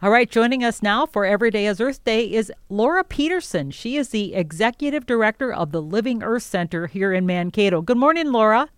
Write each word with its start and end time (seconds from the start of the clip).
All 0.00 0.10
right, 0.10 0.30
joining 0.30 0.62
us 0.62 0.80
now 0.80 1.06
for 1.06 1.24
Every 1.24 1.50
Day 1.50 1.66
is 1.66 1.80
Earth 1.80 2.04
Day 2.04 2.22
is 2.32 2.52
Laura 2.68 3.02
Peterson. 3.02 3.72
She 3.72 3.96
is 3.96 4.10
the 4.10 4.32
executive 4.32 5.06
director 5.06 5.52
of 5.52 5.72
the 5.72 5.82
Living 5.82 6.22
Earth 6.22 6.44
Center 6.44 6.86
here 6.86 7.12
in 7.12 7.26
Mankato. 7.26 7.82
Good 7.82 7.96
morning, 7.96 8.30
Laura. 8.30 8.68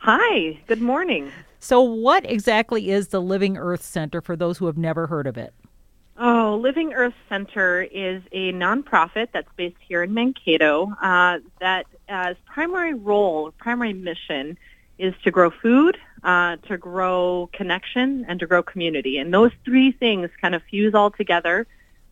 Hi, 0.00 0.60
good 0.66 0.82
morning. 0.82 1.32
So, 1.60 1.80
what 1.80 2.30
exactly 2.30 2.90
is 2.90 3.08
the 3.08 3.22
Living 3.22 3.56
Earth 3.56 3.82
Center 3.82 4.20
for 4.20 4.36
those 4.36 4.58
who 4.58 4.66
have 4.66 4.76
never 4.76 5.06
heard 5.06 5.26
of 5.26 5.38
it? 5.38 5.54
Oh, 6.18 6.60
Living 6.60 6.92
Earth 6.92 7.14
Center 7.30 7.84
is 7.84 8.20
a 8.30 8.52
nonprofit 8.52 9.28
that's 9.32 9.48
based 9.56 9.78
here 9.80 10.02
in 10.02 10.12
Mankato 10.12 10.92
uh, 11.00 11.38
that 11.60 11.86
as 12.10 12.36
primary 12.44 12.92
role, 12.92 13.52
primary 13.52 13.94
mission 13.94 14.58
is 14.98 15.14
to 15.24 15.30
grow 15.30 15.48
food, 15.48 15.96
uh, 16.22 16.56
to 16.68 16.76
grow 16.76 17.48
connection, 17.52 18.24
and 18.28 18.40
to 18.40 18.46
grow 18.46 18.62
community. 18.62 19.18
And 19.18 19.32
those 19.32 19.52
three 19.64 19.92
things 19.92 20.30
kind 20.40 20.54
of 20.54 20.62
fuse 20.64 20.94
all 20.94 21.10
together 21.10 21.66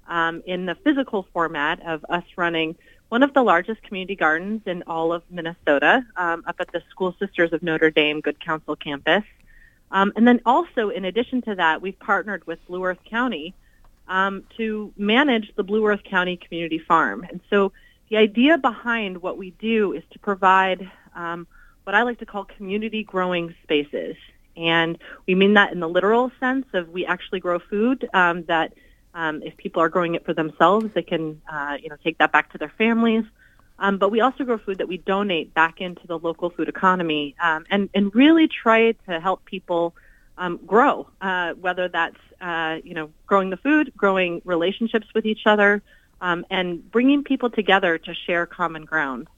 um, 0.09 0.42
in 0.47 0.66
the 0.66 0.74
physical 0.77 1.27
format 1.33 1.84
of 1.87 2.05
us 2.09 2.24
running 2.37 2.77
one 3.09 3.23
of 3.23 3.33
the 3.34 3.42
largest 3.42 3.83
community 3.83 4.16
gardens 4.16 4.62
in 4.66 4.83
all 4.87 5.12
of 5.12 5.23
Minnesota 5.30 6.05
um, 6.16 6.42
up 6.47 6.56
at 6.59 6.73
the 6.73 6.83
School 6.91 7.14
Sisters 7.19 7.52
of 7.52 7.62
Notre 7.62 7.91
Dame 7.91 8.20
Good 8.20 8.41
Counsel 8.41 8.77
campus. 8.77 9.22
Um, 9.91 10.12
and 10.17 10.27
then 10.27 10.41
also, 10.45 10.91
in 10.91 11.05
addition 11.05 11.42
to 11.42 11.55
that, 11.55 11.80
we've 11.80 11.98
partnered 11.98 12.47
with 12.47 12.58
Blue 12.67 12.84
Earth 12.84 12.98
County 13.08 13.55
um, 14.08 14.45
to 14.56 14.92
manage 14.97 15.52
the 15.55 15.62
Blue 15.62 15.86
Earth 15.86 16.02
County 16.02 16.36
Community 16.36 16.78
Farm. 16.78 17.25
And 17.28 17.41
so 17.50 17.73
the 18.08 18.17
idea 18.17 18.58
behind 18.58 19.23
what 19.23 19.39
we 19.39 19.50
do 19.50 19.92
is 19.92 20.02
to 20.11 20.19
provide 20.19 20.91
um, 21.14 21.47
what 21.87 21.95
I 21.95 22.03
like 22.03 22.19
to 22.19 22.27
call 22.27 22.45
community 22.45 23.05
growing 23.05 23.55
spaces. 23.62 24.17
And 24.56 24.98
we 25.27 25.37
mean 25.37 25.55
that 25.55 25.73
in 25.73 25.79
the 25.79 25.89
literal 25.89 26.33
sense 26.41 26.67
of 26.73 26.89
we 26.89 27.06
actually 27.06 27.39
grow 27.39 27.61
food 27.61 28.09
um, 28.12 28.42
that 28.45 28.73
um, 29.15 29.41
if 29.42 29.56
people 29.56 29.81
are 29.83 29.89
growing 29.89 30.17
it 30.17 30.25
for 30.25 30.34
themselves, 30.34 30.87
they 30.95 31.03
can 31.03 31.41
uh, 31.51 31.77
you 31.81 31.89
know 31.89 31.97
take 32.03 32.19
that 32.19 32.33
back 32.33 32.51
to 32.53 32.59
their 32.59 32.73
families. 32.77 33.25
Um, 33.79 33.98
but 33.98 34.11
we 34.11 34.20
also 34.20 34.42
grow 34.42 34.59
food 34.59 34.79
that 34.79 34.89
we 34.89 34.98
donate 34.98 35.55
back 35.55 35.81
into 35.81 36.07
the 36.07 36.19
local 36.19 36.51
food 36.51 36.69
economy 36.69 37.37
um, 37.41 37.67
and, 37.70 37.89
and 37.95 38.12
really 38.14 38.48
try 38.48 38.92
to 39.07 39.20
help 39.20 39.45
people 39.45 39.95
um, 40.39 40.59
grow, 40.67 41.07
uh, 41.20 41.53
whether 41.53 41.87
that's, 41.89 42.17
uh, 42.41 42.79
you 42.83 42.95
know, 42.95 43.11
growing 43.27 43.51
the 43.51 43.59
food, 43.59 43.92
growing 43.95 44.41
relationships 44.47 45.07
with 45.14 45.27
each 45.27 45.42
other, 45.45 45.83
um, 46.23 46.47
and 46.48 46.91
bringing 46.91 47.23
people 47.23 47.51
together 47.51 47.98
to 47.98 48.14
share 48.14 48.47
common 48.47 48.87
ground. 48.87 49.29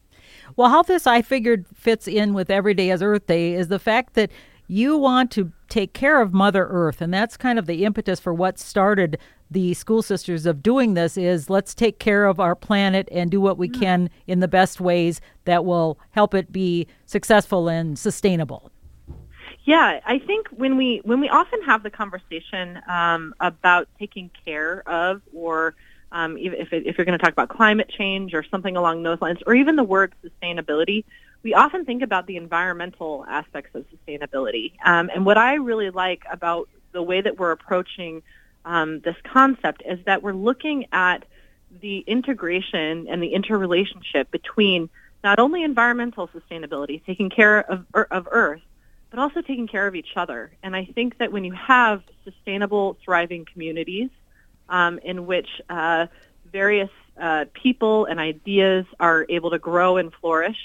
Well, 0.56 0.70
how 0.70 0.82
this 0.82 1.06
I 1.06 1.22
figured 1.22 1.66
fits 1.74 2.08
in 2.08 2.34
with 2.34 2.50
Every 2.50 2.74
Day 2.74 2.90
as 2.90 3.02
Earth 3.02 3.26
Day 3.26 3.54
is 3.54 3.68
the 3.68 3.78
fact 3.78 4.14
that 4.14 4.30
you 4.66 4.96
want 4.96 5.30
to 5.32 5.52
take 5.68 5.94
care 5.94 6.20
of 6.20 6.34
Mother 6.34 6.66
Earth, 6.68 7.00
and 7.00 7.12
that's 7.12 7.36
kind 7.36 7.58
of 7.58 7.66
the 7.66 7.84
impetus 7.84 8.20
for 8.20 8.34
what 8.34 8.58
started 8.58 9.18
the 9.50 9.72
school 9.74 10.02
sisters 10.02 10.44
of 10.44 10.62
doing 10.62 10.94
this 10.94 11.16
is 11.16 11.48
let's 11.48 11.74
take 11.74 11.98
care 11.98 12.26
of 12.26 12.38
our 12.38 12.54
planet 12.54 13.08
and 13.10 13.30
do 13.30 13.40
what 13.40 13.56
we 13.56 13.68
mm. 13.68 13.80
can 13.80 14.10
in 14.26 14.40
the 14.40 14.48
best 14.48 14.80
ways 14.80 15.20
that 15.46 15.64
will 15.64 15.98
help 16.10 16.34
it 16.34 16.52
be 16.52 16.86
successful 17.06 17.68
and 17.68 17.98
sustainable. 17.98 18.70
Yeah, 19.64 20.00
I 20.06 20.18
think 20.18 20.48
when 20.48 20.76
we 20.76 21.00
when 21.04 21.20
we 21.20 21.28
often 21.28 21.62
have 21.62 21.82
the 21.82 21.90
conversation 21.90 22.80
um, 22.88 23.34
about 23.40 23.88
taking 23.98 24.30
care 24.44 24.86
of 24.88 25.20
or 25.34 25.74
um, 26.12 26.36
if, 26.38 26.72
if 26.72 26.98
you're 26.98 27.04
going 27.04 27.18
to 27.18 27.22
talk 27.22 27.32
about 27.32 27.48
climate 27.48 27.88
change 27.88 28.34
or 28.34 28.44
something 28.50 28.76
along 28.76 29.02
those 29.02 29.20
lines, 29.20 29.38
or 29.46 29.54
even 29.54 29.76
the 29.76 29.84
word 29.84 30.14
sustainability, 30.24 31.04
we 31.42 31.54
often 31.54 31.84
think 31.84 32.02
about 32.02 32.26
the 32.26 32.36
environmental 32.36 33.24
aspects 33.28 33.74
of 33.74 33.84
sustainability. 33.90 34.72
Um, 34.84 35.10
and 35.14 35.24
what 35.24 35.38
I 35.38 35.54
really 35.54 35.90
like 35.90 36.22
about 36.30 36.68
the 36.92 37.02
way 37.02 37.20
that 37.20 37.38
we're 37.38 37.52
approaching 37.52 38.22
um, 38.64 39.00
this 39.00 39.16
concept 39.24 39.82
is 39.86 39.98
that 40.06 40.22
we're 40.22 40.32
looking 40.32 40.86
at 40.92 41.24
the 41.80 41.98
integration 42.06 43.06
and 43.08 43.22
the 43.22 43.34
interrelationship 43.34 44.30
between 44.30 44.88
not 45.22 45.38
only 45.38 45.62
environmental 45.62 46.28
sustainability, 46.28 47.04
taking 47.04 47.30
care 47.30 47.60
of, 47.60 47.84
of 48.10 48.28
Earth, 48.30 48.62
but 49.10 49.18
also 49.18 49.40
taking 49.40 49.66
care 49.66 49.86
of 49.86 49.94
each 49.94 50.16
other. 50.16 50.50
And 50.62 50.76
I 50.76 50.84
think 50.84 51.18
that 51.18 51.32
when 51.32 51.44
you 51.44 51.52
have 51.52 52.02
sustainable, 52.24 52.96
thriving 53.04 53.46
communities, 53.50 54.10
um, 54.68 54.98
in 55.02 55.26
which 55.26 55.48
uh, 55.68 56.06
various 56.50 56.90
uh, 57.20 57.46
people 57.52 58.04
and 58.06 58.20
ideas 58.20 58.86
are 59.00 59.26
able 59.28 59.50
to 59.50 59.58
grow 59.58 59.96
and 59.96 60.12
flourish. 60.14 60.56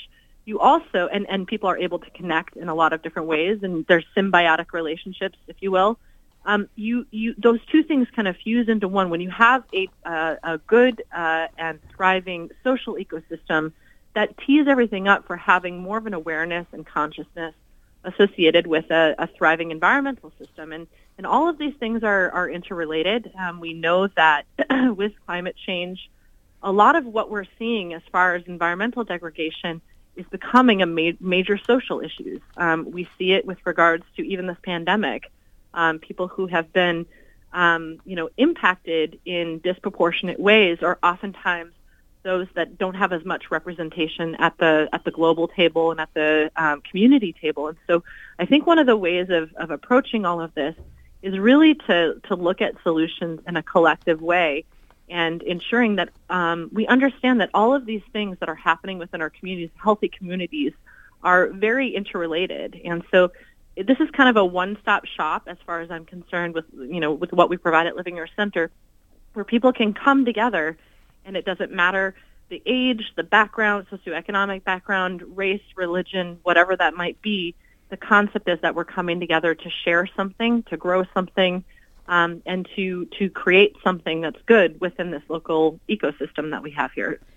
You 0.46 0.60
also, 0.60 1.08
and, 1.08 1.26
and 1.30 1.48
people 1.48 1.70
are 1.70 1.78
able 1.78 2.00
to 2.00 2.10
connect 2.12 2.58
in 2.58 2.68
a 2.68 2.76
lot 2.76 2.92
of 2.94 3.02
different 3.02 3.28
ways, 3.28 3.64
and 3.64 3.86
there's 3.88 4.06
symbiotic 4.16 4.74
relationships, 4.74 5.38
if 5.48 5.58
you 5.62 5.72
will. 5.72 5.98
Um, 6.46 6.68
you, 6.76 7.08
you, 7.12 7.34
those 7.38 7.60
two 7.72 7.84
things 7.84 8.08
kind 8.14 8.28
of 8.28 8.36
fuse 8.36 8.68
into 8.68 8.90
one. 8.90 9.10
When 9.10 9.22
you 9.22 9.30
have 9.32 9.64
a, 9.74 9.88
uh, 10.06 10.36
a 10.44 10.58
good 10.58 11.02
uh, 11.16 11.48
and 11.58 11.80
thriving 11.96 12.52
social 12.64 12.96
ecosystem 12.96 13.72
that 14.14 14.38
tees 14.46 14.68
everything 14.68 15.08
up 15.08 15.26
for 15.26 15.38
having 15.38 15.82
more 15.82 15.98
of 15.98 16.06
an 16.06 16.14
awareness 16.14 16.68
and 16.74 16.86
consciousness 16.86 17.56
associated 18.04 18.68
with 18.68 18.92
a, 18.92 19.16
a 19.18 19.28
thriving 19.28 19.72
environmental 19.72 20.34
system. 20.38 20.74
And 20.74 20.88
and 21.18 21.28
all 21.28 21.48
of 21.48 21.58
these 21.58 21.76
things 21.76 22.04
are, 22.04 22.32
are 22.32 22.50
interrelated. 22.50 23.32
Um, 23.38 23.60
we 23.60 23.74
know 23.74 24.08
that 24.08 24.46
with 24.96 25.14
climate 25.26 25.56
change, 25.66 26.10
a 26.62 26.72
lot 26.72 26.96
of 26.96 27.06
what 27.06 27.30
we're 27.30 27.46
seeing 27.60 27.94
as 27.94 28.02
far 28.12 28.36
as 28.36 28.44
environmental 28.48 29.04
degradation 29.04 29.82
is 30.16 30.26
becoming 30.28 30.82
a 30.82 30.86
ma- 30.86 31.12
major 31.20 31.60
social 31.68 32.00
issue. 32.00 32.40
Um, 32.58 32.92
we 32.92 33.08
see 33.18 33.34
it 33.34 33.46
with 33.46 33.58
regards 33.66 34.06
to 34.18 34.24
even 34.24 34.48
this 34.48 34.58
pandemic. 34.64 35.32
Um, 35.74 36.00
people 36.00 36.28
who 36.28 36.48
have 36.48 36.72
been, 36.72 37.06
um, 37.52 38.00
you 38.06 38.16
know, 38.16 38.30
impacted 38.38 39.20
in 39.26 39.60
disproportionate 39.60 40.40
ways 40.40 40.80
are 40.82 41.00
oftentimes 41.04 41.74
those 42.22 42.48
that 42.56 42.78
don't 42.78 42.94
have 42.94 43.12
as 43.12 43.26
much 43.26 43.52
representation 43.52 44.36
at 44.36 44.58
the 44.58 44.88
at 44.94 45.04
the 45.04 45.12
global 45.12 45.50
table 45.50 45.92
and 45.92 46.00
at 46.00 46.14
the 46.14 46.50
um, 46.56 46.82
community 46.82 47.34
table. 47.34 47.68
And 47.68 47.78
so, 47.86 48.04
I 48.40 48.46
think 48.46 48.66
one 48.66 48.80
of 48.80 48.86
the 48.86 48.96
ways 48.96 49.30
of, 49.30 49.54
of 49.56 49.72
approaching 49.72 50.26
all 50.26 50.40
of 50.40 50.54
this 50.54 50.76
is 51.24 51.40
really 51.40 51.74
to, 51.74 52.22
to 52.28 52.36
look 52.36 52.62
at 52.62 52.76
solutions 52.84 53.40
in 53.48 53.58
a 53.58 53.64
collective 53.64 54.22
way 54.22 54.66
and 55.10 55.42
ensuring 55.44 55.96
that 55.96 56.10
um, 56.30 56.70
we 56.72 56.86
understand 56.86 57.40
that 57.40 57.50
all 57.54 57.74
of 57.74 57.86
these 57.86 58.02
things 58.12 58.38
that 58.40 58.50
are 58.50 58.56
happening 58.56 58.98
within 59.00 59.22
our 59.22 59.30
communities, 59.30 59.70
healthy 59.82 60.10
communities, 60.10 60.74
are 61.24 61.48
very 61.48 61.96
interrelated. 61.96 62.80
And 62.84 63.04
so 63.10 63.32
this 63.78 63.98
is 64.00 64.10
kind 64.12 64.30
of 64.30 64.36
a 64.36 64.46
one-stop 64.46 65.06
shop 65.06 65.44
as 65.48 65.58
far 65.66 65.80
as 65.80 65.90
I'm 65.90 66.06
concerned 66.06 66.54
with, 66.54 66.66
you 66.74 67.00
know, 67.00 67.14
with 67.14 67.32
what 67.32 67.50
we 67.50 67.58
provide 67.58 67.88
at 67.88 67.96
Living 67.96 68.20
Earth 68.20 68.32
Center, 68.36 68.70
where 69.34 69.46
people 69.46 69.72
can 69.72 69.94
come 69.94 70.26
together 70.26 70.78
and 71.26 71.38
it 71.38 71.46
doesn't 71.46 71.72
matter 71.72 72.16
the 72.50 72.62
age, 72.66 73.14
the 73.16 73.24
background, 73.24 73.88
socioeconomic 73.90 74.64
background, 74.64 75.24
race, 75.38 75.64
religion, 75.76 76.40
whatever 76.44 76.76
that 76.76 76.94
might 76.94 77.22
be, 77.22 77.56
the 77.94 77.98
concept 77.98 78.50
is 78.50 78.60
that 78.62 78.74
we're 78.74 78.86
coming 78.86 79.20
together 79.20 79.54
to 79.54 79.70
share 79.70 80.08
something, 80.18 80.64
to 80.64 80.78
grow 80.78 81.04
something, 81.14 81.64
um, 82.08 82.42
and 82.44 82.68
to 82.76 83.06
to 83.20 83.30
create 83.30 83.76
something 83.84 84.20
that's 84.20 84.42
good 84.48 84.82
within 84.82 85.12
this 85.12 85.22
local 85.30 85.80
ecosystem 85.88 86.50
that 86.50 86.64
we 86.64 86.72
have 86.72 86.92
here. 86.92 87.20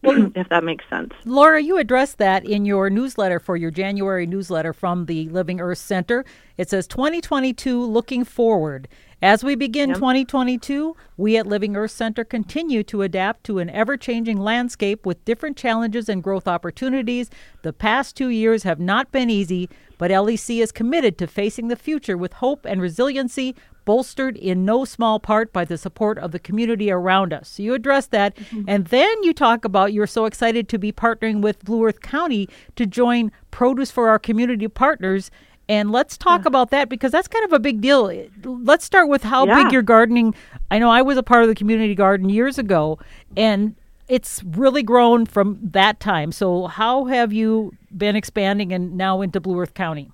Well, 0.00 0.30
if 0.36 0.48
that 0.50 0.62
makes 0.62 0.84
sense. 0.88 1.12
Laura, 1.24 1.60
you 1.60 1.76
addressed 1.76 2.18
that 2.18 2.44
in 2.44 2.64
your 2.64 2.88
newsletter 2.88 3.40
for 3.40 3.56
your 3.56 3.72
January 3.72 4.26
newsletter 4.26 4.72
from 4.72 5.06
the 5.06 5.28
Living 5.30 5.60
Earth 5.60 5.78
Center. 5.78 6.24
It 6.56 6.70
says 6.70 6.86
2022 6.86 7.82
looking 7.84 8.22
forward. 8.22 8.86
As 9.20 9.42
we 9.42 9.56
begin 9.56 9.88
yep. 9.88 9.96
2022, 9.96 10.94
we 11.16 11.36
at 11.36 11.48
Living 11.48 11.74
Earth 11.74 11.90
Center 11.90 12.22
continue 12.22 12.84
to 12.84 13.02
adapt 13.02 13.42
to 13.44 13.58
an 13.58 13.70
ever 13.70 13.96
changing 13.96 14.38
landscape 14.38 15.04
with 15.04 15.24
different 15.24 15.56
challenges 15.56 16.08
and 16.08 16.22
growth 16.22 16.46
opportunities. 16.46 17.28
The 17.62 17.72
past 17.72 18.16
two 18.16 18.28
years 18.28 18.62
have 18.62 18.78
not 18.78 19.10
been 19.10 19.30
easy, 19.30 19.68
but 19.98 20.10
LEC 20.10 20.62
is 20.62 20.72
committed 20.72 21.18
to 21.18 21.26
facing 21.26 21.68
the 21.68 21.76
future 21.76 22.16
with 22.16 22.34
hope 22.34 22.64
and 22.64 22.80
resiliency, 22.80 23.54
bolstered 23.84 24.36
in 24.36 24.64
no 24.64 24.84
small 24.84 25.18
part 25.18 25.52
by 25.52 25.64
the 25.64 25.78
support 25.78 26.18
of 26.18 26.32
the 26.32 26.38
community 26.38 26.90
around 26.90 27.32
us. 27.32 27.48
So 27.48 27.62
you 27.62 27.74
address 27.74 28.06
that. 28.06 28.36
Mm-hmm. 28.36 28.64
And 28.68 28.86
then 28.86 29.22
you 29.22 29.32
talk 29.32 29.64
about 29.64 29.92
you're 29.92 30.06
so 30.06 30.24
excited 30.24 30.68
to 30.68 30.78
be 30.78 30.92
partnering 30.92 31.40
with 31.40 31.64
Blue 31.64 31.84
Earth 31.84 32.00
County 32.00 32.48
to 32.76 32.86
join 32.86 33.32
Produce 33.50 33.90
for 33.90 34.08
Our 34.08 34.18
Community 34.18 34.68
Partners 34.68 35.30
and 35.68 35.92
let's 35.92 36.16
talk 36.16 36.42
yeah. 36.42 36.48
about 36.48 36.70
that 36.70 36.88
because 36.88 37.12
that's 37.12 37.28
kind 37.28 37.44
of 37.44 37.52
a 37.52 37.58
big 37.58 37.80
deal. 37.80 38.10
Let's 38.42 38.84
start 38.84 39.08
with 39.08 39.22
how 39.22 39.46
yeah. 39.46 39.62
big 39.62 39.72
your 39.72 39.82
gardening. 39.82 40.34
I 40.70 40.78
know 40.78 40.88
I 40.88 41.02
was 41.02 41.18
a 41.18 41.22
part 41.22 41.42
of 41.42 41.48
the 41.48 41.54
community 41.54 41.94
garden 41.94 42.30
years 42.30 42.58
ago, 42.58 42.98
and 43.36 43.76
it's 44.08 44.42
really 44.44 44.82
grown 44.82 45.26
from 45.26 45.58
that 45.62 46.00
time. 46.00 46.32
So, 46.32 46.66
how 46.68 47.04
have 47.04 47.34
you 47.34 47.74
been 47.96 48.16
expanding 48.16 48.72
and 48.72 48.96
now 48.96 49.20
into 49.22 49.40
Blue 49.40 49.58
Earth 49.60 49.74
County? 49.74 50.10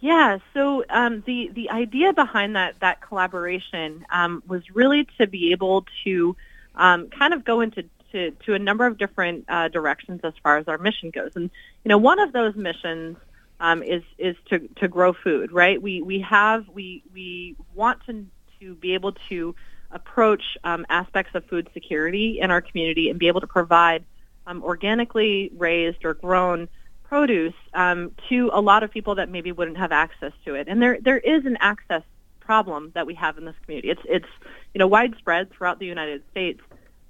Yeah, 0.00 0.38
so 0.54 0.84
um, 0.88 1.22
the 1.26 1.50
the 1.54 1.70
idea 1.70 2.14
behind 2.14 2.56
that 2.56 2.80
that 2.80 3.02
collaboration 3.02 4.06
um, 4.10 4.42
was 4.46 4.62
really 4.74 5.06
to 5.18 5.26
be 5.26 5.52
able 5.52 5.84
to 6.04 6.36
um, 6.74 7.08
kind 7.10 7.34
of 7.34 7.44
go 7.44 7.60
into 7.60 7.84
to, 8.12 8.30
to 8.46 8.54
a 8.54 8.58
number 8.58 8.86
of 8.86 8.96
different 8.98 9.44
uh, 9.48 9.68
directions 9.68 10.20
as 10.24 10.32
far 10.42 10.56
as 10.56 10.66
our 10.68 10.78
mission 10.78 11.10
goes, 11.10 11.32
and 11.34 11.50
you 11.84 11.90
know 11.90 11.98
one 11.98 12.18
of 12.18 12.32
those 12.32 12.56
missions 12.56 13.18
um, 13.60 13.82
is 13.82 14.02
is 14.16 14.36
to, 14.48 14.66
to 14.76 14.88
grow 14.88 15.12
food. 15.12 15.52
Right? 15.52 15.80
We 15.80 16.00
we 16.00 16.20
have 16.20 16.66
we 16.72 17.02
we 17.12 17.56
want 17.74 18.00
to 18.06 18.26
to 18.60 18.74
be 18.76 18.94
able 18.94 19.12
to 19.28 19.54
approach 19.90 20.42
um, 20.64 20.86
aspects 20.88 21.34
of 21.34 21.44
food 21.46 21.68
security 21.74 22.38
in 22.40 22.50
our 22.50 22.62
community 22.62 23.10
and 23.10 23.18
be 23.18 23.28
able 23.28 23.40
to 23.40 23.46
provide 23.46 24.04
um, 24.50 24.62
organically 24.64 25.50
raised 25.56 26.04
or 26.04 26.14
grown 26.14 26.68
produce 27.04 27.54
um, 27.74 28.12
to 28.28 28.50
a 28.52 28.60
lot 28.60 28.82
of 28.82 28.90
people 28.90 29.14
that 29.16 29.28
maybe 29.28 29.52
wouldn't 29.52 29.78
have 29.78 29.92
access 29.92 30.32
to 30.44 30.54
it. 30.54 30.68
And 30.68 30.82
there 30.82 30.98
there 31.00 31.18
is 31.18 31.46
an 31.46 31.56
access 31.60 32.02
problem 32.40 32.90
that 32.94 33.06
we 33.06 33.14
have 33.14 33.38
in 33.38 33.44
this 33.44 33.54
community. 33.64 33.90
It's 33.90 34.02
it's 34.04 34.28
you 34.74 34.78
know 34.78 34.86
widespread 34.86 35.50
throughout 35.52 35.78
the 35.78 35.86
United 35.86 36.22
States, 36.30 36.60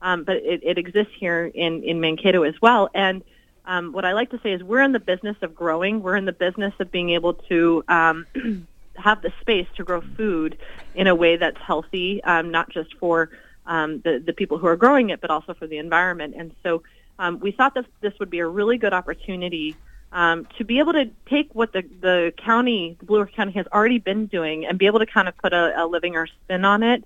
um, 0.03 0.25
but 0.25 0.37
it, 0.37 0.61
it 0.63 0.79
exists 0.79 1.13
here 1.19 1.47
in 1.47 1.83
in 1.83 2.01
Mankato 2.01 2.43
as 2.43 2.55
well. 2.61 2.91
And 2.95 3.23
um, 3.65 3.93
what 3.93 4.05
I 4.05 4.13
like 4.13 4.31
to 4.31 4.41
say 4.43 4.53
is 4.53 4.63
we're 4.63 4.83
in 4.83 4.93
the 4.93 5.01
business 5.01 5.37
of 5.43 5.55
growing. 5.55 6.03
We're 6.03 6.17
in 6.17 6.25
the 6.25 6.33
business 6.33 6.75
of 6.79 6.91
being 6.91 7.11
able 7.11 7.35
to 7.35 7.85
um, 7.89 8.27
have 8.97 9.23
the 9.23 9.33
space 9.41 9.67
to 9.77 9.85
grow 9.85 10.01
food 10.01 10.59
in 10.95 11.07
a 11.07 11.15
way 11.15 11.37
that's 11.37 11.59
healthy, 11.59 12.23
um, 12.25 12.51
not 12.51 12.71
just 12.71 12.95
for 12.97 13.31
um, 13.67 14.01
the, 14.01 14.23
the 14.25 14.33
people 14.33 14.59
who 14.59 14.67
are 14.67 14.77
growing 14.77 15.11
it, 15.11 15.21
but 15.21 15.31
also 15.31 15.55
for 15.55 15.67
the 15.67 15.79
environment. 15.79 16.35
And 16.37 16.55
so 16.63 16.83
um, 17.21 17.39
we 17.39 17.53
thought 17.53 17.75
that 17.75 17.85
this 18.01 18.15
would 18.19 18.31
be 18.31 18.39
a 18.39 18.47
really 18.47 18.79
good 18.79 18.95
opportunity 18.95 19.77
um, 20.11 20.49
to 20.57 20.65
be 20.65 20.79
able 20.79 20.95
to 20.95 21.11
take 21.29 21.55
what 21.55 21.73
the, 21.73 21.83
the 22.01 22.33
county, 22.43 22.97
the 22.99 23.05
Blue 23.05 23.21
Earth 23.21 23.33
County 23.37 23.53
has 23.53 23.67
already 23.67 23.99
been 23.99 24.27
doing 24.27 24.65
and 24.65 24.79
be 24.79 24.87
able 24.87 25.01
to 25.01 25.07
kind 25.07 25.29
of 25.29 25.37
put 25.37 25.53
a, 25.53 25.85
a 25.85 25.87
Living 25.87 26.17
Earth 26.17 26.31
spin 26.45 26.65
on 26.65 26.83
it 26.83 27.05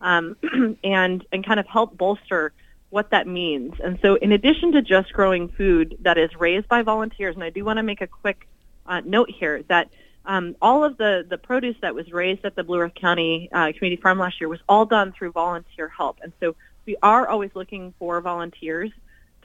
um, 0.00 0.36
and, 0.84 1.26
and 1.32 1.44
kind 1.44 1.58
of 1.58 1.66
help 1.66 1.98
bolster 1.98 2.52
what 2.90 3.10
that 3.10 3.26
means. 3.26 3.74
And 3.82 3.98
so 4.00 4.14
in 4.14 4.30
addition 4.30 4.70
to 4.72 4.82
just 4.82 5.12
growing 5.12 5.48
food 5.48 5.98
that 6.02 6.16
is 6.16 6.30
raised 6.36 6.68
by 6.68 6.82
volunteers, 6.82 7.34
and 7.34 7.42
I 7.42 7.50
do 7.50 7.64
want 7.64 7.78
to 7.78 7.82
make 7.82 8.00
a 8.00 8.06
quick 8.06 8.46
uh, 8.86 9.02
note 9.04 9.30
here 9.30 9.64
that 9.64 9.90
um, 10.24 10.54
all 10.62 10.84
of 10.84 10.96
the, 10.96 11.26
the 11.28 11.38
produce 11.38 11.76
that 11.82 11.94
was 11.94 12.12
raised 12.12 12.44
at 12.44 12.54
the 12.54 12.62
Blue 12.62 12.78
Earth 12.78 12.94
County 12.94 13.48
uh, 13.52 13.72
Community 13.76 13.96
Farm 14.00 14.20
last 14.20 14.40
year 14.40 14.48
was 14.48 14.60
all 14.68 14.86
done 14.86 15.12
through 15.12 15.32
volunteer 15.32 15.88
help. 15.88 16.20
And 16.22 16.32
so 16.38 16.54
we 16.86 16.96
are 17.02 17.28
always 17.28 17.50
looking 17.54 17.92
for 17.98 18.20
volunteers 18.20 18.92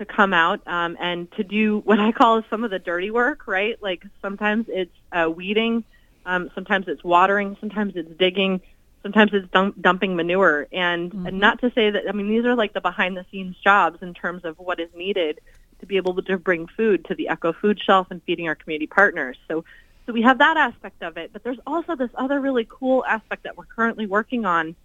to 0.02 0.06
come 0.06 0.34
out 0.34 0.62
um, 0.68 0.98
and 1.00 1.32
to 1.34 1.44
do 1.44 1.80
what 1.80 2.00
I 2.00 2.12
call 2.12 2.44
some 2.50 2.64
of 2.64 2.72
the 2.72 2.80
dirty 2.80 3.12
work, 3.12 3.48
right? 3.48 3.82
Like 3.82 4.04
sometimes 4.22 4.66
it's 4.68 4.96
uh, 5.12 5.30
weeding, 5.30 5.84
um, 6.26 6.50
sometimes 6.56 6.88
it's 6.88 7.04
watering, 7.04 7.56
sometimes 7.60 7.96
it's 7.96 8.10
digging, 8.18 8.62
sometimes 9.04 9.32
it's 9.34 9.50
dump- 9.52 9.80
dumping 9.80 10.16
manure. 10.16 10.68
And, 10.72 11.12
mm-hmm. 11.12 11.28
and 11.28 11.40
not 11.40 11.62
to 11.62 11.72
say 11.74 11.92
that, 11.92 12.04
I 12.10 12.12
mean, 12.12 12.30
these 12.30 12.46
are 12.46 12.56
like 12.56 12.74
the 12.74 12.82
behind 12.82 13.16
the 13.16 13.26
scenes 13.32 13.56
jobs 13.64 14.02
in 14.02 14.14
terms 14.14 14.44
of 14.44 14.58
what 14.58 14.80
is 14.80 14.90
needed 14.96 15.40
to 15.80 15.86
be 15.86 15.98
able 15.98 16.22
to 16.22 16.38
bring 16.38 16.68
food 16.68 17.06
to 17.06 17.16
the 17.16 17.30
Echo 17.30 17.54
Food 17.54 17.80
Shelf 17.80 18.08
and 18.10 18.22
feeding 18.24 18.48
our 18.48 18.56
community 18.56 18.88
partners. 18.88 19.38
So 19.48 19.64
so 20.08 20.14
we 20.14 20.24
have 20.24 20.40
that 20.40 20.58
aspect 20.58 21.04
of 21.04 21.18
it, 21.18 21.32
but 21.32 21.44
there's 21.44 21.60
also 21.66 21.96
this 21.96 22.10
other 22.16 22.40
really 22.40 22.68
cool 22.68 23.06
aspect 23.06 23.44
that 23.44 23.56
we're 23.56 23.66
currently 23.66 24.08
working 24.08 24.46
on, 24.46 24.76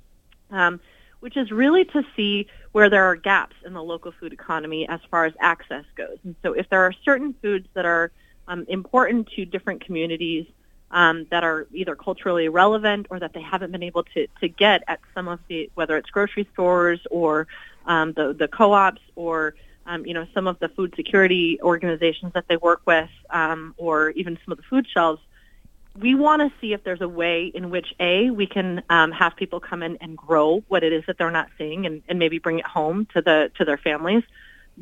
um, 0.51 0.79
which 1.27 1.37
is 1.37 1.51
really 1.51 1.85
to 1.85 2.05
see 2.15 2.47
where 2.71 2.89
there 2.89 3.03
are 3.03 3.17
gaps 3.17 3.57
in 3.65 3.73
the 3.73 3.83
local 3.83 4.13
food 4.13 4.33
economy 4.33 4.89
as 4.89 5.01
far 5.11 5.25
as 5.25 5.33
access 5.41 5.85
goes. 5.97 6.19
And 6.23 6.37
so 6.41 6.53
if 6.53 6.69
there 6.71 6.83
are 6.83 6.93
certain 7.05 7.35
foods 7.43 7.67
that 7.75 7.85
are 7.85 8.13
um, 8.47 8.65
important 8.69 9.27
to 9.35 9.45
different 9.45 9.85
communities 9.85 10.47
um, 10.93 11.27
that 11.33 11.43
are 11.43 11.67
either 11.73 11.97
culturally 11.97 12.49
relevant 12.49 13.09
or 13.11 13.19
that 13.19 13.33
they 13.33 13.41
haven't 13.43 13.73
been 13.73 13.83
able 13.83 14.05
to, 14.15 14.29
to 14.41 14.49
get 14.49 14.85
at 14.87 15.01
some 15.15 15.27
of 15.27 15.41
the, 15.49 15.69
whether 15.75 15.97
it's 15.97 16.11
grocery 16.11 16.49
stores 16.53 17.01
or 17.11 17.49
um, 17.87 18.13
the, 18.13 18.33
the 18.33 18.47
co-ops 18.47 19.03
or 19.17 19.57
um, 19.85 20.07
you 20.07 20.15
know, 20.15 20.29
some 20.33 20.47
of 20.47 20.61
the 20.61 20.69
food 20.69 20.95
security 20.95 21.59
organizations 21.61 22.35
that 22.35 22.47
they 22.47 22.57
work 22.57 22.83
with, 22.87 23.11
um, 23.31 23.75
or 23.79 24.11
even 24.11 24.39
some 24.45 24.53
of 24.53 24.59
the 24.59 24.65
food 24.71 24.87
shelves, 24.89 25.21
we 25.99 26.15
want 26.15 26.43
to 26.43 26.53
see 26.61 26.73
if 26.73 26.85
there's 26.85 27.01
a 27.01 27.09
way 27.09 27.51
in 27.55 27.71
which 27.71 27.95
a 28.01 28.31
we 28.31 28.47
can 28.47 28.83
um, 28.91 29.13
have 29.13 29.37
people 29.37 29.61
come 29.61 29.83
in 29.83 29.97
and 30.01 30.17
grow 30.17 30.63
what 30.69 30.83
it 30.83 30.93
is 30.93 31.05
that 31.07 31.19
they're 31.19 31.31
not 31.31 31.49
seeing, 31.59 31.87
and, 31.87 32.03
and 32.09 32.19
maybe 32.19 32.39
bring 32.39 32.59
it 32.59 32.67
home 32.67 33.07
to 33.15 33.23
the 33.23 33.51
to 33.57 33.65
their 33.65 33.79
families. 33.79 34.23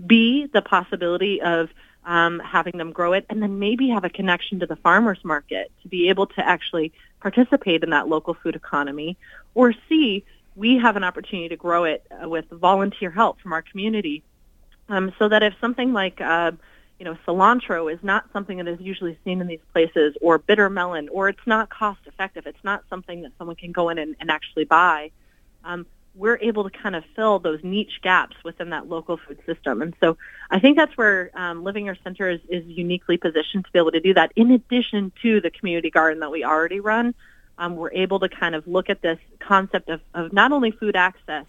B 0.07 0.49
the 0.53 0.63
possibility 0.63 1.41
of 1.41 1.71
um, 2.05 2.41
having 2.41 2.77
them 2.79 2.93
grow 2.93 3.13
it, 3.13 3.27
and 3.31 3.43
then 3.43 3.59
maybe 3.59 3.89
have 3.91 4.05
a 4.05 4.11
connection 4.11 4.61
to 4.61 4.67
the 4.67 4.77
farmers 4.77 5.19
market 5.25 5.71
to 5.83 5.89
be 5.89 6.09
able 6.09 6.27
to 6.29 6.47
actually 6.47 6.93
participate 7.21 7.83
in 7.83 7.91
that 7.91 8.09
local 8.09 8.35
food 8.35 8.57
economy. 8.57 9.17
Or 9.55 9.73
C 9.89 10.25
we 10.57 10.79
have 10.79 10.97
an 10.97 11.05
opportunity 11.05 11.49
to 11.49 11.57
grow 11.57 11.85
it 11.85 12.07
uh, 12.11 12.29
with 12.29 12.49
volunteer 12.51 13.11
help 13.11 13.41
from 13.41 13.53
our 13.53 13.63
community 13.63 14.23
um, 14.89 15.13
so 15.19 15.29
that 15.29 15.43
if 15.43 15.55
something 15.61 15.93
like 15.93 16.21
uh, 16.21 16.53
you 16.99 17.05
know 17.05 17.17
cilantro 17.27 17.93
is 17.93 17.99
not 18.03 18.25
something 18.33 18.59
that 18.59 18.69
is 18.69 18.81
usually 18.81 19.19
seen 19.25 19.41
in 19.41 19.47
these 19.47 19.61
places, 19.73 20.17
or 20.21 20.39
bitter 20.39 20.71
melon, 20.71 21.09
or 21.11 21.29
it's 21.29 21.47
not 21.47 21.71
cost 21.71 22.01
effective, 22.07 22.47
it's 22.47 22.65
not 22.65 22.85
something 22.89 23.23
that 23.23 23.33
someone 23.39 23.57
can 23.57 23.73
go 23.73 23.89
in 23.89 23.99
and, 23.99 24.17
and 24.21 24.31
actually 24.31 24.65
buy. 24.65 25.11
Um, 25.65 25.87
we're 26.17 26.39
able 26.41 26.69
to 26.69 26.71
kind 26.71 26.95
of 26.95 27.05
fill 27.17 27.39
those 27.41 27.59
niche 27.65 28.01
gaps 28.03 28.37
within 28.45 28.71
that 28.71 28.89
local 28.89 29.17
food 29.17 29.39
system. 29.47 29.83
And 29.83 29.95
so 30.01 30.17
I 30.51 30.61
think 30.61 30.77
that's 30.77 30.97
where 30.97 31.31
um, 31.35 31.65
Living 31.65 31.89
Earth 31.89 31.99
Center 32.05 32.31
is, 32.31 32.41
is 32.49 32.65
uniquely 32.67 33.17
positioned 33.17 33.65
to 33.65 33.73
be 33.73 33.79
able 33.79 33.91
to 33.91 34.01
do 34.01 34.15
that. 34.15 34.33
In 34.37 34.53
addition 34.53 35.11
to 35.23 35.41
the 35.41 35.51
community 35.51 35.91
garden 35.91 36.21
that 36.21 36.31
we 36.31 36.45
already 36.45 36.79
run, 36.79 37.15
um, 37.59 37.77
we're 37.77 37.93
able 37.93 38.21
to 38.21 38.29
kind 38.29 38.55
of 38.55 38.67
look 38.67 38.91
at 38.91 39.03
this 39.03 39.19
concept 39.41 39.89
of, 39.89 40.01
of 40.15 40.33
not 40.33 40.53
only 40.53 40.71
food 40.71 40.95
access, 40.95 41.47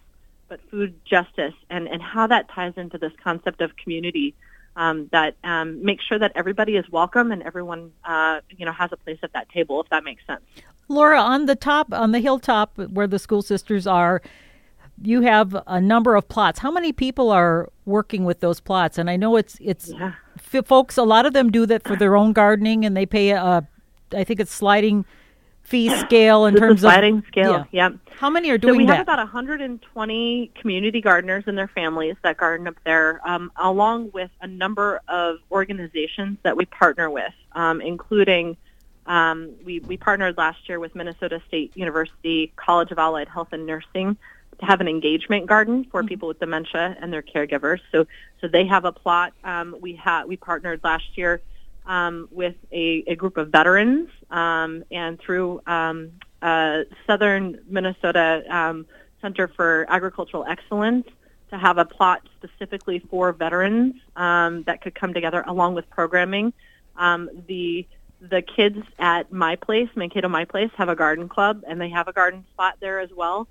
but 0.48 0.60
food 0.70 0.94
justice 1.04 1.54
and, 1.70 1.88
and 1.88 2.02
how 2.02 2.26
that 2.26 2.48
ties 2.48 2.74
into 2.76 2.98
this 2.98 3.12
concept 3.22 3.60
of 3.60 3.76
community 3.76 4.34
um, 4.76 5.08
that 5.12 5.36
um, 5.42 5.82
makes 5.82 6.04
sure 6.04 6.18
that 6.18 6.32
everybody 6.34 6.76
is 6.76 6.88
welcome 6.90 7.32
and 7.32 7.42
everyone 7.42 7.92
uh, 8.04 8.40
you 8.56 8.64
know 8.64 8.72
has 8.72 8.92
a 8.92 8.96
place 8.96 9.18
at 9.22 9.32
that 9.32 9.48
table 9.48 9.80
if 9.80 9.88
that 9.88 10.04
makes 10.04 10.24
sense. 10.26 10.42
Laura, 10.88 11.20
on 11.20 11.46
the 11.46 11.56
top, 11.56 11.92
on 11.92 12.12
the 12.12 12.20
hilltop 12.20 12.78
where 12.78 13.08
the 13.08 13.18
school 13.18 13.42
sisters 13.42 13.88
are, 13.88 14.22
you 15.02 15.22
have 15.22 15.56
a 15.66 15.80
number 15.80 16.14
of 16.14 16.28
plots. 16.28 16.60
How 16.60 16.70
many 16.70 16.92
people 16.92 17.30
are 17.30 17.70
working 17.84 18.24
with 18.24 18.40
those 18.40 18.60
plots? 18.60 18.96
And 18.98 19.10
I 19.10 19.16
know 19.16 19.36
it's 19.36 19.56
it's 19.60 19.90
yeah. 19.90 20.12
f- 20.36 20.66
folks. 20.66 20.96
A 20.96 21.02
lot 21.02 21.26
of 21.26 21.32
them 21.32 21.50
do 21.50 21.66
that 21.66 21.82
for 21.86 21.96
their 21.96 22.16
own 22.16 22.32
gardening, 22.32 22.84
and 22.84 22.96
they 22.96 23.06
pay 23.06 23.30
a, 23.30 23.66
I 24.14 24.24
think 24.24 24.40
it's 24.40 24.52
sliding 24.52 25.04
fee 25.66 25.94
scale 25.98 26.46
in 26.46 26.54
this 26.54 26.60
terms 26.60 26.84
of 26.84 26.90
sliding 26.90 27.22
scale. 27.26 27.66
Yeah. 27.70 27.88
Yep. 27.88 27.98
How 28.18 28.30
many 28.30 28.50
are 28.50 28.58
doing 28.58 28.74
so 28.74 28.78
we 28.78 28.86
that? 28.86 28.96
have 28.96 29.02
about 29.02 29.18
120 29.18 30.52
community 30.54 31.00
gardeners 31.00 31.44
and 31.46 31.58
their 31.58 31.68
families 31.68 32.16
that 32.22 32.36
garden 32.36 32.66
up 32.68 32.76
there, 32.84 33.20
um, 33.28 33.50
along 33.56 34.10
with 34.12 34.30
a 34.40 34.46
number 34.46 35.00
of 35.08 35.38
organizations 35.50 36.38
that 36.42 36.56
we 36.56 36.64
partner 36.66 37.10
with, 37.10 37.32
um, 37.52 37.80
including 37.80 38.56
um, 39.06 39.52
we, 39.64 39.80
we 39.80 39.96
partnered 39.96 40.36
last 40.36 40.68
year 40.68 40.80
with 40.80 40.94
Minnesota 40.94 41.40
State 41.46 41.76
University 41.76 42.52
College 42.56 42.90
of 42.90 42.98
Allied 42.98 43.28
Health 43.28 43.48
and 43.52 43.66
Nursing 43.66 44.16
to 44.58 44.64
have 44.64 44.80
an 44.80 44.88
engagement 44.88 45.46
garden 45.46 45.84
for 45.84 46.00
mm-hmm. 46.00 46.08
people 46.08 46.28
with 46.28 46.38
dementia 46.38 46.96
and 47.00 47.12
their 47.12 47.22
caregivers. 47.22 47.80
So 47.92 48.06
so 48.40 48.48
they 48.48 48.66
have 48.66 48.84
a 48.84 48.92
plot. 48.92 49.32
Um, 49.44 49.76
we 49.80 49.94
had 49.94 50.24
we 50.24 50.36
partnered 50.36 50.80
last 50.82 51.16
year 51.16 51.40
um, 51.86 52.28
with 52.30 52.54
a, 52.72 53.04
a, 53.06 53.14
group 53.14 53.36
of 53.36 53.48
veterans 53.48 54.08
um, 54.30 54.84
and 54.90 55.18
through 55.20 55.60
um, 55.66 56.12
uh, 56.42 56.80
Southern 57.06 57.60
Minnesota 57.68 58.42
um, 58.50 58.86
Center 59.20 59.48
for 59.48 59.86
Agricultural 59.88 60.44
Excellence 60.48 61.06
to 61.50 61.58
have 61.58 61.78
a 61.78 61.84
plot 61.84 62.28
specifically 62.36 62.98
for 63.10 63.32
veterans 63.32 63.94
um, 64.16 64.64
that 64.64 64.80
could 64.82 64.94
come 64.94 65.14
together 65.14 65.44
along 65.46 65.74
with 65.74 65.88
programming. 65.90 66.52
Um, 66.96 67.30
the 67.46 67.86
the 68.20 68.42
kids 68.42 68.78
at 68.98 69.30
my 69.30 69.56
place, 69.56 69.88
Mankato 69.94 70.28
My 70.28 70.46
Place, 70.46 70.70
have 70.76 70.88
a 70.88 70.96
garden 70.96 71.28
club 71.28 71.62
and 71.68 71.80
they 71.80 71.90
have 71.90 72.08
a 72.08 72.12
garden 72.12 72.44
spot 72.52 72.76
there 72.80 72.98
as 72.98 73.10
well. 73.14 73.46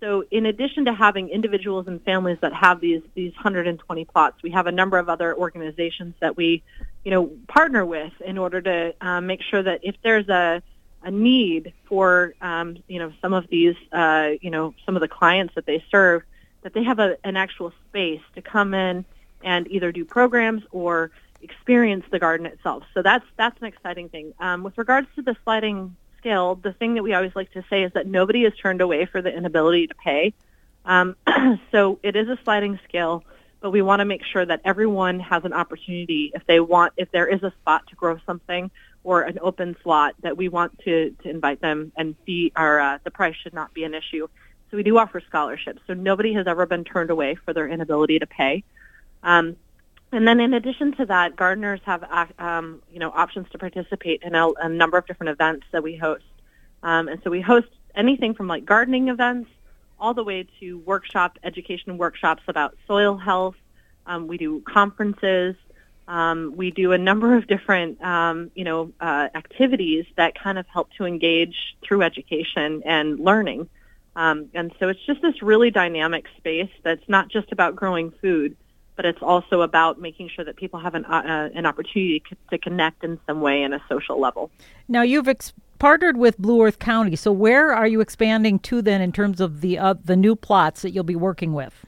So 0.00 0.24
in 0.30 0.46
addition 0.46 0.84
to 0.84 0.94
having 0.94 1.30
individuals 1.30 1.86
and 1.86 2.02
families 2.02 2.38
that 2.42 2.52
have 2.52 2.80
these 2.80 3.02
these 3.14 3.32
120 3.34 4.04
plots, 4.04 4.42
we 4.42 4.50
have 4.50 4.66
a 4.66 4.72
number 4.72 4.98
of 4.98 5.08
other 5.08 5.34
organizations 5.36 6.14
that 6.20 6.36
we, 6.36 6.62
you 7.06 7.12
know, 7.12 7.30
partner 7.46 7.86
with 7.86 8.12
in 8.20 8.36
order 8.36 8.60
to 8.60 8.92
um, 9.00 9.28
make 9.28 9.40
sure 9.40 9.62
that 9.62 9.78
if 9.84 9.94
there's 10.02 10.28
a 10.28 10.60
a 11.04 11.10
need 11.12 11.72
for 11.84 12.34
um, 12.40 12.78
you 12.88 12.98
know 12.98 13.12
some 13.22 13.32
of 13.32 13.46
these 13.46 13.76
uh, 13.92 14.30
you 14.40 14.50
know 14.50 14.74
some 14.84 14.96
of 14.96 15.00
the 15.00 15.06
clients 15.06 15.54
that 15.54 15.66
they 15.66 15.84
serve, 15.88 16.24
that 16.62 16.74
they 16.74 16.82
have 16.82 16.98
a, 16.98 17.16
an 17.22 17.36
actual 17.36 17.72
space 17.88 18.22
to 18.34 18.42
come 18.42 18.74
in 18.74 19.04
and 19.44 19.70
either 19.70 19.92
do 19.92 20.04
programs 20.04 20.64
or 20.72 21.12
experience 21.42 22.04
the 22.10 22.18
garden 22.18 22.44
itself. 22.44 22.82
So 22.92 23.02
that's 23.02 23.24
that's 23.36 23.56
an 23.60 23.68
exciting 23.68 24.08
thing. 24.08 24.34
Um, 24.40 24.64
with 24.64 24.76
regards 24.76 25.06
to 25.14 25.22
the 25.22 25.36
sliding 25.44 25.94
scale, 26.18 26.56
the 26.56 26.72
thing 26.72 26.94
that 26.94 27.04
we 27.04 27.14
always 27.14 27.36
like 27.36 27.52
to 27.52 27.64
say 27.70 27.84
is 27.84 27.92
that 27.92 28.08
nobody 28.08 28.44
is 28.44 28.52
turned 28.60 28.80
away 28.80 29.06
for 29.06 29.22
the 29.22 29.32
inability 29.32 29.86
to 29.86 29.94
pay. 29.94 30.34
Um, 30.84 31.14
so 31.70 32.00
it 32.02 32.16
is 32.16 32.28
a 32.28 32.36
sliding 32.42 32.80
scale. 32.82 33.22
But 33.60 33.70
we 33.70 33.82
want 33.82 34.00
to 34.00 34.04
make 34.04 34.22
sure 34.24 34.44
that 34.44 34.60
everyone 34.64 35.20
has 35.20 35.44
an 35.44 35.52
opportunity 35.52 36.30
if 36.34 36.46
they 36.46 36.60
want, 36.60 36.92
if 36.96 37.10
there 37.10 37.26
is 37.26 37.42
a 37.42 37.52
spot 37.60 37.86
to 37.88 37.96
grow 37.96 38.18
something 38.26 38.70
or 39.02 39.22
an 39.22 39.38
open 39.40 39.76
slot, 39.82 40.14
that 40.22 40.36
we 40.36 40.48
want 40.48 40.78
to, 40.80 41.10
to 41.22 41.30
invite 41.30 41.60
them 41.60 41.92
and 41.96 42.14
fee 42.24 42.52
our, 42.56 42.80
uh, 42.80 42.98
the 43.04 43.10
price 43.10 43.34
should 43.42 43.54
not 43.54 43.72
be 43.72 43.84
an 43.84 43.94
issue. 43.94 44.28
So 44.70 44.76
we 44.76 44.82
do 44.82 44.98
offer 44.98 45.22
scholarships. 45.26 45.80
So 45.86 45.94
nobody 45.94 46.34
has 46.34 46.46
ever 46.46 46.66
been 46.66 46.84
turned 46.84 47.10
away 47.10 47.36
for 47.44 47.52
their 47.52 47.68
inability 47.68 48.18
to 48.18 48.26
pay. 48.26 48.64
Um, 49.22 49.56
and 50.12 50.26
then 50.26 50.40
in 50.40 50.54
addition 50.54 50.92
to 50.96 51.06
that, 51.06 51.36
gardeners 51.36 51.80
have 51.84 52.04
uh, 52.04 52.26
um, 52.38 52.82
you 52.92 53.00
know 53.00 53.10
options 53.10 53.48
to 53.50 53.58
participate 53.58 54.22
in 54.22 54.34
a, 54.34 54.48
a, 54.52 54.68
number 54.68 54.96
of 54.96 55.06
different 55.06 55.30
events 55.30 55.66
that 55.72 55.82
we 55.82 55.96
host. 55.96 56.24
Um, 56.82 57.08
and 57.08 57.20
so 57.22 57.30
we 57.30 57.40
host 57.40 57.66
anything 57.94 58.34
from 58.34 58.46
like 58.46 58.64
gardening 58.64 59.08
events 59.08 59.50
all 59.98 60.14
the 60.14 60.24
way 60.24 60.46
to 60.60 60.78
workshop 60.78 61.38
education 61.42 61.98
workshops 61.98 62.42
about 62.48 62.76
soil 62.86 63.16
health. 63.16 63.56
Um, 64.06 64.26
we 64.26 64.38
do 64.38 64.60
conferences. 64.60 65.56
Um, 66.08 66.54
we 66.56 66.70
do 66.70 66.92
a 66.92 66.98
number 66.98 67.36
of 67.36 67.48
different, 67.48 68.00
um, 68.02 68.50
you 68.54 68.64
know, 68.64 68.92
uh, 69.00 69.28
activities 69.34 70.04
that 70.16 70.38
kind 70.38 70.58
of 70.58 70.66
help 70.68 70.90
to 70.98 71.04
engage 71.04 71.76
through 71.82 72.02
education 72.02 72.82
and 72.84 73.18
learning. 73.18 73.68
Um, 74.14 74.48
and 74.54 74.72
so 74.78 74.88
it's 74.88 75.04
just 75.04 75.20
this 75.20 75.42
really 75.42 75.70
dynamic 75.70 76.26
space 76.36 76.70
that's 76.84 77.06
not 77.08 77.28
just 77.28 77.50
about 77.50 77.74
growing 77.76 78.12
food, 78.22 78.56
but 78.94 79.04
it's 79.04 79.20
also 79.20 79.60
about 79.60 80.00
making 80.00 80.30
sure 80.30 80.44
that 80.44 80.56
people 80.56 80.80
have 80.80 80.94
an, 80.94 81.04
uh, 81.04 81.50
an 81.54 81.66
opportunity 81.66 82.22
to 82.50 82.58
connect 82.58 83.04
in 83.04 83.18
some 83.26 83.40
way 83.40 83.62
in 83.62 83.72
a 83.72 83.82
social 83.88 84.18
level. 84.18 84.50
Now, 84.88 85.02
you've 85.02 85.28
ex- 85.28 85.52
partnered 85.78 86.16
with 86.16 86.38
Blue 86.38 86.62
Earth 86.64 86.78
County, 86.78 87.16
so 87.16 87.32
where 87.32 87.72
are 87.72 87.86
you 87.86 88.00
expanding 88.00 88.58
to 88.60 88.82
then 88.82 89.00
in 89.00 89.12
terms 89.12 89.40
of 89.40 89.60
the 89.60 89.78
uh, 89.78 89.94
the 90.04 90.16
new 90.16 90.36
plots 90.36 90.82
that 90.82 90.90
you'll 90.90 91.04
be 91.04 91.16
working 91.16 91.52
with? 91.52 91.84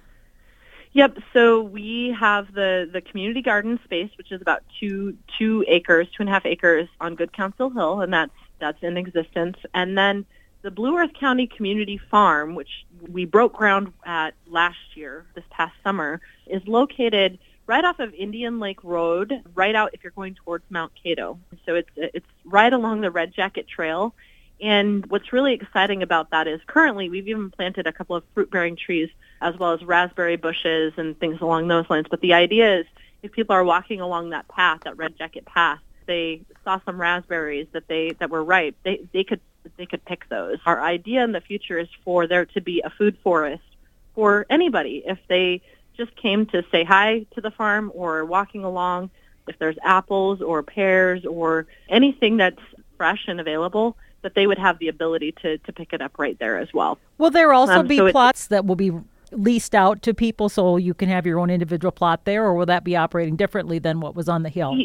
Yep. 0.92 1.18
So 1.32 1.62
we 1.62 2.16
have 2.18 2.52
the 2.54 2.88
the 2.92 3.00
community 3.00 3.42
garden 3.42 3.78
space, 3.84 4.10
which 4.16 4.32
is 4.32 4.40
about 4.40 4.62
two 4.80 5.16
two 5.38 5.64
acres, 5.68 6.08
two 6.08 6.22
and 6.22 6.28
a 6.28 6.32
half 6.32 6.46
acres 6.46 6.88
on 7.00 7.14
Good 7.14 7.32
Counsel 7.32 7.70
Hill, 7.70 8.00
and 8.00 8.12
that's 8.12 8.32
that's 8.58 8.82
in 8.82 8.96
existence. 8.96 9.56
And 9.74 9.96
then 9.96 10.26
the 10.62 10.70
Blue 10.70 10.96
Earth 10.98 11.12
County 11.18 11.46
Community 11.46 12.00
Farm, 12.10 12.54
which 12.54 12.84
we 13.08 13.24
broke 13.24 13.52
ground 13.52 13.92
at 14.04 14.34
last 14.48 14.78
year, 14.96 15.24
this 15.34 15.44
past 15.50 15.74
summer, 15.84 16.20
is 16.46 16.66
located 16.66 17.38
right 17.68 17.84
off 17.84 18.00
of 18.00 18.12
Indian 18.14 18.58
Lake 18.58 18.82
Road, 18.82 19.32
right 19.54 19.76
out 19.76 19.90
if 19.92 20.02
you're 20.02 20.10
going 20.10 20.34
towards 20.34 20.64
Mount 20.70 20.90
Kato. 21.00 21.38
So 21.64 21.76
it's 21.76 21.90
it's 21.96 22.26
right 22.44 22.72
along 22.72 23.02
the 23.02 23.10
Red 23.12 23.32
Jacket 23.32 23.68
Trail. 23.68 24.14
And 24.60 25.06
what's 25.06 25.32
really 25.32 25.54
exciting 25.54 26.02
about 26.02 26.30
that 26.30 26.48
is 26.48 26.60
currently 26.66 27.08
we've 27.08 27.28
even 27.28 27.50
planted 27.52 27.86
a 27.86 27.92
couple 27.92 28.16
of 28.16 28.24
fruit-bearing 28.34 28.74
trees 28.74 29.08
as 29.40 29.56
well 29.56 29.72
as 29.72 29.84
raspberry 29.84 30.34
bushes 30.34 30.94
and 30.96 31.16
things 31.20 31.40
along 31.40 31.68
those 31.68 31.88
lines. 31.88 32.06
But 32.10 32.22
the 32.22 32.32
idea 32.32 32.80
is 32.80 32.86
if 33.22 33.30
people 33.30 33.54
are 33.54 33.62
walking 33.62 34.00
along 34.00 34.30
that 34.30 34.48
path, 34.48 34.80
that 34.82 34.96
Red 34.96 35.16
Jacket 35.16 35.44
path, 35.44 35.78
they 36.06 36.40
saw 36.64 36.80
some 36.84 37.00
raspberries 37.00 37.68
that 37.72 37.86
they 37.86 38.16
that 38.18 38.30
were 38.30 38.42
ripe, 38.42 38.74
they 38.82 39.06
they 39.12 39.22
could 39.22 39.40
they 39.76 39.86
could 39.86 40.04
pick 40.06 40.26
those. 40.30 40.56
Our 40.64 40.80
idea 40.80 41.22
in 41.22 41.32
the 41.32 41.42
future 41.42 41.78
is 41.78 41.88
for 42.02 42.26
there 42.26 42.46
to 42.46 42.60
be 42.62 42.80
a 42.80 42.90
food 42.90 43.18
forest 43.22 43.62
for 44.14 44.46
anybody 44.48 45.04
if 45.06 45.18
they 45.28 45.60
just 45.98 46.14
came 46.16 46.46
to 46.46 46.64
say 46.70 46.84
hi 46.84 47.26
to 47.34 47.40
the 47.40 47.50
farm 47.50 47.92
or 47.94 48.24
walking 48.24 48.64
along. 48.64 49.10
If 49.48 49.58
there's 49.58 49.76
apples 49.82 50.40
or 50.40 50.62
pears 50.62 51.24
or 51.26 51.66
anything 51.88 52.36
that's 52.36 52.60
fresh 52.96 53.24
and 53.26 53.40
available, 53.40 53.96
that 54.22 54.34
they 54.34 54.46
would 54.46 54.58
have 54.58 54.78
the 54.78 54.88
ability 54.88 55.32
to, 55.42 55.58
to 55.58 55.72
pick 55.72 55.92
it 55.92 56.00
up 56.00 56.18
right 56.18 56.38
there 56.38 56.58
as 56.58 56.72
well. 56.72 56.98
Will 57.18 57.30
there 57.30 57.52
also 57.52 57.80
um, 57.80 57.86
be 57.86 57.96
so 57.96 58.10
plots 58.10 58.46
that 58.48 58.66
will 58.66 58.76
be 58.76 58.92
leased 59.32 59.74
out 59.74 60.02
to 60.02 60.14
people 60.14 60.48
so 60.48 60.76
you 60.76 60.94
can 60.94 61.08
have 61.08 61.26
your 61.26 61.38
own 61.38 61.50
individual 61.50 61.92
plot 61.92 62.24
there, 62.24 62.44
or 62.44 62.54
will 62.54 62.66
that 62.66 62.84
be 62.84 62.96
operating 62.96 63.36
differently 63.36 63.78
than 63.78 64.00
what 64.00 64.14
was 64.14 64.28
on 64.28 64.42
the 64.42 64.48
hill? 64.48 64.76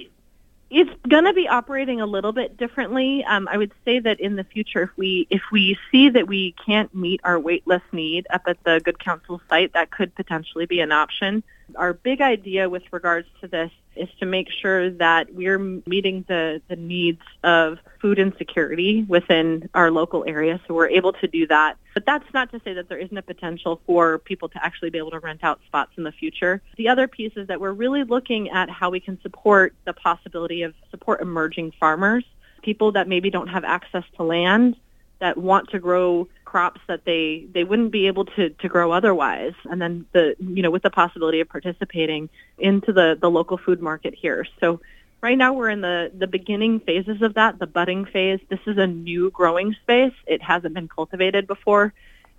It's 0.75 0.89
going 1.08 1.25
to 1.25 1.34
be 1.34 1.48
operating 1.48 2.01
a 2.01 2.08
little 2.08 2.32
bit 2.32 2.58
differently. 2.58 3.24
Um, 3.25 3.48
I 3.48 3.58
would 3.58 3.72
say 3.86 4.00
that 4.00 4.20
in 4.20 4.36
the 4.36 4.44
future, 4.44 4.82
if 4.82 4.89
we 4.98 5.27
if 5.30 5.44
we 5.51 5.77
see 5.92 6.10
that 6.10 6.27
we 6.27 6.56
can't 6.65 6.94
meet 6.96 7.22
our 7.24 7.39
waitlist 7.39 7.84
need 7.92 8.25
up 8.32 8.42
at 8.48 8.58
the 8.63 8.82
Good 8.84 8.98
Counsel 8.98 9.39
site, 9.48 9.74
that 9.74 9.92
could 9.92 10.15
potentially 10.15 10.65
be 10.65 10.80
an 10.80 10.92
option. 10.92 11.44
Our 11.75 11.94
big 11.94 12.22
idea 12.22 12.70
with 12.70 12.82
regards 12.92 13.27
to 13.42 13.48
this 13.48 13.70
is 13.96 14.10
to 14.20 14.26
make 14.26 14.48
sure 14.50 14.90
that 14.90 15.34
we're 15.34 15.60
meeting 15.60 16.26
the, 16.28 16.62
the 16.68 16.76
needs 16.76 17.22
of 17.44 17.78
food 18.02 18.20
insecurity 18.20 19.04
within 19.08 19.70
our 19.74 19.92
local 19.92 20.24
area. 20.28 20.60
So 20.68 20.74
we're 20.74 20.90
able 20.90 21.14
to 21.14 21.28
do 21.28 21.48
that. 21.48 21.78
But 21.94 22.06
that's 22.06 22.26
not 22.34 22.52
to 22.52 22.62
say 22.64 22.74
that 22.74 22.90
there 22.90 22.98
isn't 22.98 23.18
a 23.18 23.22
potential 23.22 23.82
for 23.86 24.20
people 24.20 24.50
to 24.50 24.66
actually 24.66 24.90
be 24.90 24.98
able 24.98 25.12
to 25.12 25.20
rent 25.20 25.44
out 25.44 25.62
spots 25.68 25.92
in 25.98 26.04
the 26.04 26.12
future. 26.12 26.62
The 26.78 26.90
other 26.90 27.08
piece 27.08 27.34
is 27.36 27.48
that 27.48 27.62
we're 27.62 27.74
really 27.74 28.04
looking 28.04 28.50
at 28.50 28.70
how 28.70 28.90
we 28.90 29.00
can 29.00 29.22
support 29.22 29.74
the 29.86 29.94
possibility 29.94 30.64
of 30.64 30.74
support 30.90 31.22
emerging 31.22 31.74
farmers, 31.80 32.24
people 32.64 32.94
that 32.94 33.08
maybe 33.08 33.30
don't 33.30 33.48
have 33.48 33.64
access 33.64 34.04
to 34.18 34.24
land, 34.24 34.76
that 35.20 35.38
want 35.38 35.70
to 35.70 35.80
grow 35.80 36.28
crops 36.54 36.82
that 36.86 37.04
they 37.04 37.48
they 37.52 37.64
wouldn't 37.64 37.92
be 37.92 38.06
able 38.06 38.26
to 38.26 38.52
to 38.52 38.68
grow 38.70 38.92
otherwise. 38.92 39.56
And 39.66 39.82
then 39.82 40.06
the 40.12 40.36
you 40.38 40.62
know 40.62 40.70
with 40.70 40.84
the 40.84 40.92
possibility 40.92 41.40
of 41.40 41.50
participating 41.50 42.30
into 42.60 42.94
the 42.94 43.18
the 43.20 43.28
local 43.28 43.58
food 43.58 43.82
market 43.82 44.14
here. 44.14 44.46
So 44.60 44.80
right 45.20 45.36
now 45.36 45.54
we're 45.54 45.72
in 45.72 45.82
the 45.82 46.12
the 46.16 46.28
beginning 46.28 46.80
phases 46.80 47.24
of 47.24 47.34
that 47.34 47.58
the 47.58 47.66
budding 47.66 48.06
phase. 48.06 48.40
This 48.50 48.60
is 48.68 48.78
a 48.78 48.86
new 48.86 49.32
growing 49.32 49.74
space. 49.82 50.14
It 50.28 50.44
hasn't 50.44 50.76
been 50.76 50.88
cultivated 50.88 51.48
before. 51.48 51.92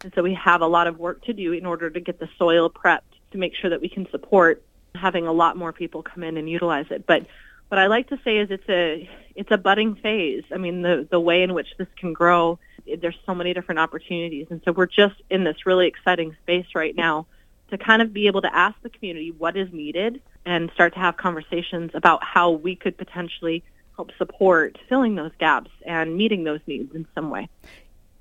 And 0.05 0.13
so 0.15 0.23
we 0.23 0.35
have 0.35 0.61
a 0.61 0.69
lot 0.69 0.87
of 0.87 0.97
work 1.01 1.25
to 1.25 1.33
do 1.33 1.51
in 1.51 1.67
order 1.67 1.91
to 1.91 1.99
get 1.99 2.21
the 2.21 2.29
soil 2.39 2.71
prepped 2.71 3.13
to 3.33 3.39
make 3.39 3.57
sure 3.57 3.71
that 3.71 3.81
we 3.81 3.89
can 3.89 4.09
support 4.13 4.63
having 4.95 5.27
a 5.27 5.33
lot 5.33 5.57
more 5.57 5.73
people 5.73 6.05
come 6.05 6.23
in 6.23 6.37
and 6.37 6.49
utilize 6.49 6.87
it. 6.91 7.05
But 7.05 7.27
what 7.69 7.79
I 7.79 7.87
like 7.87 8.09
to 8.09 8.19
say 8.25 8.39
is 8.39 8.51
it's 8.51 8.69
a 8.69 9.09
it's 9.35 9.51
a 9.51 9.59
budding 9.59 9.97
phase. 9.97 10.45
I 10.53 10.59
mean, 10.59 10.83
the 10.83 11.07
the 11.11 11.21
way 11.21 11.43
in 11.43 11.55
which 11.55 11.69
this 11.79 11.89
can 11.97 12.13
grow, 12.13 12.59
there's 13.01 13.19
so 13.27 13.35
many 13.35 13.55
different 13.55 13.79
opportunities, 13.79 14.47
and 14.51 14.61
so 14.65 14.73
we're 14.73 14.87
just 14.87 15.21
in 15.31 15.45
this 15.45 15.67
really 15.67 15.87
exciting 15.87 16.37
space 16.43 16.67
right 16.75 16.95
now 16.95 17.27
to 17.71 17.79
kind 17.79 18.03
of 18.03 18.13
be 18.13 18.27
able 18.27 18.43
to 18.43 18.55
ask 18.55 18.77
the 18.83 18.91
community 18.91 19.31
what 19.31 19.57
is 19.57 19.73
needed 19.73 20.21
and 20.45 20.71
start 20.75 20.93
to 20.95 21.01
have 21.01 21.17
conversations 21.17 21.91
about 21.95 22.23
how 22.23 22.51
we 22.51 22.77
could 22.77 22.97
potentially 22.97 23.65
help 23.97 24.11
support 24.19 24.79
filling 24.89 25.15
those 25.15 25.33
gaps 25.39 25.71
and 25.87 26.17
meeting 26.17 26.45
those 26.45 26.61
needs 26.67 26.95
in 26.95 27.07
some 27.15 27.31
way. 27.31 27.49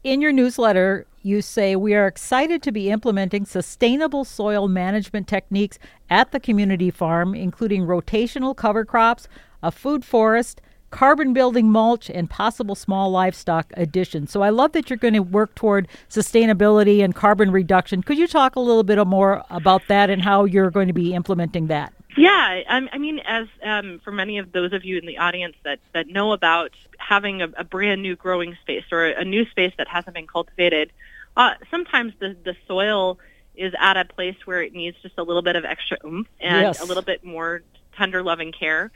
In 0.03 0.21
your 0.21 0.31
newsletter, 0.31 1.05
you 1.23 1.41
say 1.41 1.75
we 1.75 1.95
are 1.95 2.05
excited 2.05 2.61
to 2.61 2.71
be 2.71 2.89
implementing 2.89 3.45
sustainable 3.45 4.25
soil 4.25 4.67
management 4.67 5.27
techniques 5.27 5.79
at 6.09 6.31
the 6.31 6.39
community 6.39 6.91
farm, 6.91 7.33
including 7.33 7.83
rotational 7.83 8.55
cover 8.55 8.85
crops, 8.85 9.27
a 9.63 9.71
food 9.71 10.03
forest, 10.03 10.61
carbon 10.91 11.33
building 11.33 11.71
mulch, 11.71 12.09
and 12.09 12.29
possible 12.29 12.75
small 12.75 13.09
livestock 13.09 13.71
additions. 13.75 14.31
So 14.31 14.43
I 14.43 14.49
love 14.49 14.73
that 14.73 14.89
you're 14.89 14.97
going 14.97 15.15
to 15.15 15.23
work 15.23 15.55
toward 15.55 15.87
sustainability 16.09 17.03
and 17.03 17.15
carbon 17.15 17.51
reduction. 17.51 18.03
Could 18.03 18.19
you 18.19 18.27
talk 18.27 18.55
a 18.55 18.59
little 18.59 18.83
bit 18.83 19.03
more 19.07 19.43
about 19.49 19.81
that 19.87 20.09
and 20.09 20.21
how 20.21 20.45
you're 20.45 20.69
going 20.69 20.87
to 20.87 20.93
be 20.93 21.13
implementing 21.13 21.67
that? 21.67 21.93
Yeah, 22.15 22.61
I, 22.69 22.97
mean, 22.99 23.19
as 23.25 23.47
um, 23.63 23.99
for 24.03 24.11
many 24.11 24.37
of 24.37 24.51
those 24.51 24.71
of 24.71 24.85
you 24.85 24.99
in 24.99 25.07
the 25.07 25.17
audience 25.17 25.55
that, 25.63 25.79
that 25.93 26.07
know 26.07 26.31
about 26.31 26.71
having 26.99 27.41
a, 27.41 27.47
a 27.57 27.63
brand 27.63 28.03
new 28.03 28.15
growing 28.15 28.55
space 28.61 28.83
or 28.91 29.07
a, 29.07 29.21
a 29.21 29.25
new 29.25 29.45
space 29.49 29.73
that 29.77 29.87
hasn't 29.87 30.13
been 30.13 30.27
cultivated, 30.27 30.91
uh, 31.35 31.53
sometimes 31.71 32.13
the, 32.19 32.35
the 32.43 32.55
soil 32.67 33.19
is 33.55 33.73
at 33.79 33.97
a 33.97 34.05
place 34.05 34.35
where 34.45 34.61
it 34.61 34.73
needs 34.73 34.97
just 35.01 35.15
a 35.17 35.23
little 35.23 35.41
bit 35.41 35.55
of 35.55 35.65
extra 35.65 35.97
oomph 36.05 36.27
and 36.39 36.61
yes. 36.61 36.81
a 36.81 36.85
little 36.85 37.03
bit 37.03 37.23
more 37.23 37.61
tender 37.97 38.23
loving 38.23 38.51
care. 38.51 38.91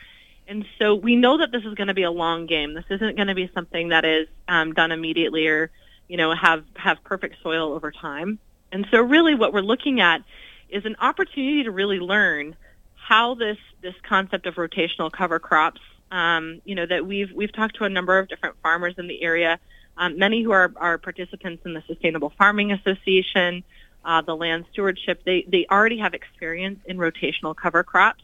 And 0.47 0.65
so 0.79 0.95
we 0.95 1.15
know 1.15 1.37
that 1.39 1.51
this 1.51 1.63
is 1.63 1.73
going 1.75 1.87
to 1.87 1.93
be 1.93 2.03
a 2.03 2.11
long 2.11 2.45
game. 2.45 2.73
This 2.73 2.85
isn't 2.89 3.15
going 3.15 3.27
to 3.27 3.35
be 3.35 3.51
something 3.53 3.89
that 3.89 4.05
is 4.05 4.27
um, 4.47 4.73
done 4.73 4.91
immediately 4.91 5.47
or, 5.47 5.69
you 6.07 6.17
know, 6.17 6.33
have, 6.33 6.63
have 6.75 7.03
perfect 7.03 7.35
soil 7.43 7.73
over 7.73 7.91
time. 7.91 8.39
And 8.71 8.87
so 8.89 9.01
really 9.01 9.35
what 9.35 9.53
we're 9.53 9.61
looking 9.61 9.99
at 9.99 10.23
is 10.69 10.85
an 10.85 10.95
opportunity 10.99 11.63
to 11.63 11.71
really 11.71 11.99
learn– 11.99 12.55
how 13.07 13.35
this 13.35 13.57
this 13.81 13.93
concept 14.03 14.45
of 14.47 14.55
rotational 14.55 15.09
cover 15.09 15.39
crops, 15.39 15.79
um, 16.11 16.61
you 16.65 16.75
know, 16.75 16.85
that 16.85 17.07
we've 17.07 17.31
we've 17.31 17.53
talked 17.53 17.77
to 17.77 17.85
a 17.85 17.89
number 17.89 18.19
of 18.19 18.27
different 18.27 18.55
farmers 18.61 18.95
in 18.97 19.07
the 19.07 19.21
area, 19.21 19.59
um, 19.97 20.17
many 20.17 20.43
who 20.43 20.51
are, 20.51 20.71
are 20.77 20.97
participants 20.97 21.65
in 21.65 21.73
the 21.73 21.83
Sustainable 21.87 22.31
Farming 22.37 22.71
Association, 22.71 23.63
uh, 24.05 24.21
the 24.21 24.35
Land 24.35 24.65
Stewardship. 24.71 25.23
They 25.25 25.45
they 25.47 25.65
already 25.69 25.97
have 25.97 26.13
experience 26.13 26.79
in 26.85 26.97
rotational 26.97 27.55
cover 27.55 27.83
crops, 27.83 28.23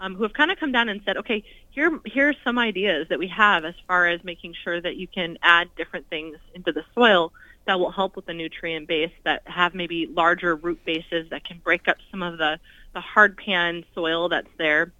um, 0.00 0.14
who 0.14 0.22
have 0.22 0.32
kind 0.32 0.50
of 0.50 0.58
come 0.58 0.72
down 0.72 0.88
and 0.88 1.00
said, 1.04 1.18
okay, 1.18 1.44
here 1.70 2.00
here 2.04 2.30
are 2.30 2.34
some 2.42 2.58
ideas 2.58 3.08
that 3.08 3.18
we 3.18 3.28
have 3.28 3.64
as 3.64 3.74
far 3.86 4.08
as 4.08 4.24
making 4.24 4.54
sure 4.64 4.80
that 4.80 4.96
you 4.96 5.06
can 5.06 5.38
add 5.42 5.68
different 5.76 6.08
things 6.08 6.36
into 6.54 6.72
the 6.72 6.84
soil 6.94 7.32
that 7.66 7.78
will 7.78 7.90
help 7.90 8.16
with 8.16 8.26
the 8.26 8.34
nutrient 8.34 8.88
base 8.88 9.12
that 9.24 9.42
have 9.44 9.74
maybe 9.74 10.06
larger 10.06 10.56
root 10.56 10.82
bases 10.84 11.28
that 11.30 11.44
can 11.44 11.58
break 11.58 11.86
up 11.86 11.98
some 12.10 12.22
of 12.22 12.38
the 12.38 12.58
the 12.94 13.00
hard 13.00 13.36
pan 13.36 13.84
soil 13.94 14.28
that's 14.28 14.48
there. 14.58 14.92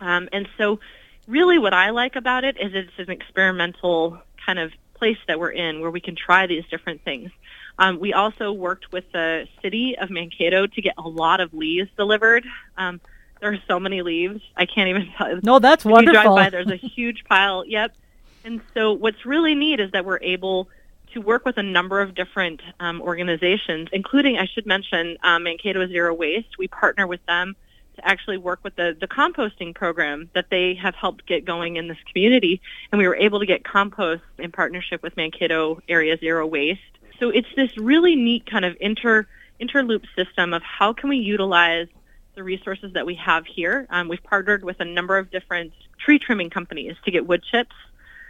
Um, 0.00 0.28
and 0.32 0.48
so 0.56 0.78
really 1.26 1.58
what 1.58 1.74
I 1.74 1.90
like 1.90 2.16
about 2.16 2.44
it 2.44 2.56
is 2.58 2.72
it's 2.74 2.98
an 2.98 3.10
experimental 3.10 4.18
kind 4.44 4.58
of 4.58 4.72
place 4.96 5.18
that 5.28 5.38
we're 5.38 5.50
in 5.50 5.80
where 5.80 5.90
we 5.90 6.00
can 6.00 6.16
try 6.16 6.46
these 6.46 6.64
different 6.70 7.02
things. 7.02 7.30
Um, 7.78 8.00
we 8.00 8.12
also 8.12 8.52
worked 8.52 8.92
with 8.92 9.04
the 9.12 9.46
city 9.62 9.96
of 9.98 10.10
Mankato 10.10 10.66
to 10.66 10.82
get 10.82 10.94
a 10.96 11.08
lot 11.08 11.40
of 11.40 11.52
leaves 11.52 11.90
delivered. 11.96 12.44
Um, 12.76 13.00
there 13.40 13.52
are 13.52 13.58
so 13.68 13.78
many 13.78 14.00
leaves. 14.02 14.40
I 14.56 14.64
can't 14.64 14.88
even 14.88 15.12
tell. 15.16 15.38
No, 15.42 15.58
that's 15.58 15.84
if 15.84 15.90
wonderful. 15.90 16.20
You 16.20 16.26
drive 16.26 16.36
by, 16.36 16.50
there's 16.50 16.70
a 16.70 16.76
huge 16.76 17.24
pile. 17.24 17.64
Yep. 17.66 17.94
And 18.44 18.60
so 18.74 18.92
what's 18.92 19.26
really 19.26 19.54
neat 19.54 19.80
is 19.80 19.90
that 19.92 20.04
we're 20.04 20.22
able 20.22 20.68
to 21.12 21.20
work 21.20 21.44
with 21.44 21.58
a 21.58 21.62
number 21.62 22.00
of 22.00 22.14
different 22.14 22.62
um, 22.80 23.02
organizations, 23.02 23.88
including, 23.92 24.38
I 24.38 24.46
should 24.46 24.66
mention, 24.66 25.18
um, 25.22 25.42
Mankato 25.42 25.86
Zero 25.86 26.14
Waste. 26.14 26.58
We 26.58 26.68
partner 26.68 27.06
with 27.06 27.24
them 27.26 27.56
to 27.96 28.06
actually 28.06 28.38
work 28.38 28.60
with 28.62 28.76
the, 28.76 28.96
the 28.98 29.08
composting 29.08 29.74
program 29.74 30.30
that 30.34 30.50
they 30.50 30.74
have 30.74 30.94
helped 30.94 31.26
get 31.26 31.44
going 31.44 31.76
in 31.76 31.88
this 31.88 31.98
community. 32.10 32.60
And 32.92 32.98
we 32.98 33.08
were 33.08 33.16
able 33.16 33.40
to 33.40 33.46
get 33.46 33.64
compost 33.64 34.22
in 34.38 34.52
partnership 34.52 35.02
with 35.02 35.16
Mankato 35.16 35.80
Area 35.88 36.16
Zero 36.18 36.46
Waste. 36.46 36.80
So 37.18 37.30
it's 37.30 37.48
this 37.56 37.76
really 37.76 38.14
neat 38.16 38.46
kind 38.46 38.64
of 38.64 38.76
inter 38.80 39.26
interloop 39.60 40.04
system 40.14 40.52
of 40.52 40.62
how 40.62 40.92
can 40.92 41.08
we 41.08 41.16
utilize 41.16 41.88
the 42.34 42.42
resources 42.42 42.92
that 42.92 43.06
we 43.06 43.14
have 43.14 43.46
here. 43.46 43.86
Um, 43.88 44.08
we've 44.08 44.22
partnered 44.22 44.62
with 44.62 44.80
a 44.80 44.84
number 44.84 45.16
of 45.16 45.30
different 45.30 45.72
tree 45.98 46.18
trimming 46.18 46.50
companies 46.50 46.94
to 47.06 47.10
get 47.10 47.26
wood 47.26 47.42
chips 47.50 47.74